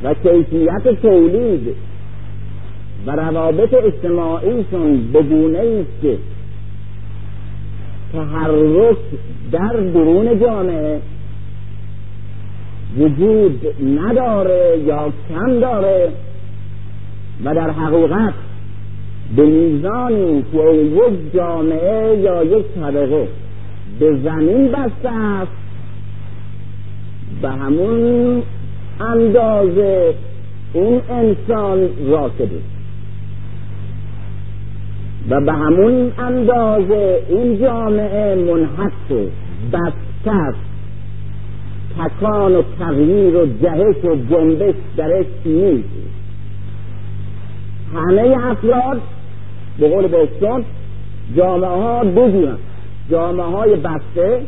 و 0.04 0.14
کیفیت 0.14 1.02
تولید 1.02 1.76
و 3.06 3.12
روابط 3.12 3.74
اجتماعیشون 3.74 5.12
به 5.14 5.22
گونه 5.22 5.60
است 5.60 6.02
که 6.02 6.18
تحرک 8.14 8.98
در 9.52 9.74
درون 9.94 10.40
جامعه 10.40 11.00
وجود 12.98 13.68
نداره 14.00 14.80
یا 14.86 15.14
کم 15.30 15.60
داره 15.60 16.12
و 17.44 17.56
در 17.56 17.70
حقیقت 17.70 18.34
به 19.36 19.46
میزانی 19.46 20.44
که 20.52 20.72
یک 20.74 21.34
جامعه 21.34 22.18
یا 22.18 22.44
یک 22.44 22.66
طبقه. 22.76 23.28
به 24.00 24.18
زمین 24.24 24.72
بسته 24.72 25.10
است. 25.10 25.52
به 27.42 27.50
همون 27.50 28.44
اندازه 29.00 30.14
این 30.74 31.02
انسان 31.10 31.90
راکده. 32.08 32.60
و 35.30 35.42
به 35.42 35.54
همون 35.54 36.12
اندازه 36.20 37.22
این 37.30 37.60
جامعه 37.60 38.36
منحط 38.36 39.30
بسته 39.74 40.54
تکان 42.00 42.56
و 42.56 42.62
تغییر 42.80 43.36
و 43.36 43.46
جهش 43.46 44.06
و 44.06 44.16
جنبش 44.30 44.76
درش 44.98 45.26
نیست. 45.46 45.90
همه 47.94 48.38
افراد 48.46 49.02
به 49.80 49.90
قول 49.90 50.08
بهشتون 50.08 50.66
جامعه 51.36 51.70
ها 51.70 52.04
دو 52.04 52.48
جامعه 53.12 53.46
های 53.46 53.76
بسته 53.76 54.42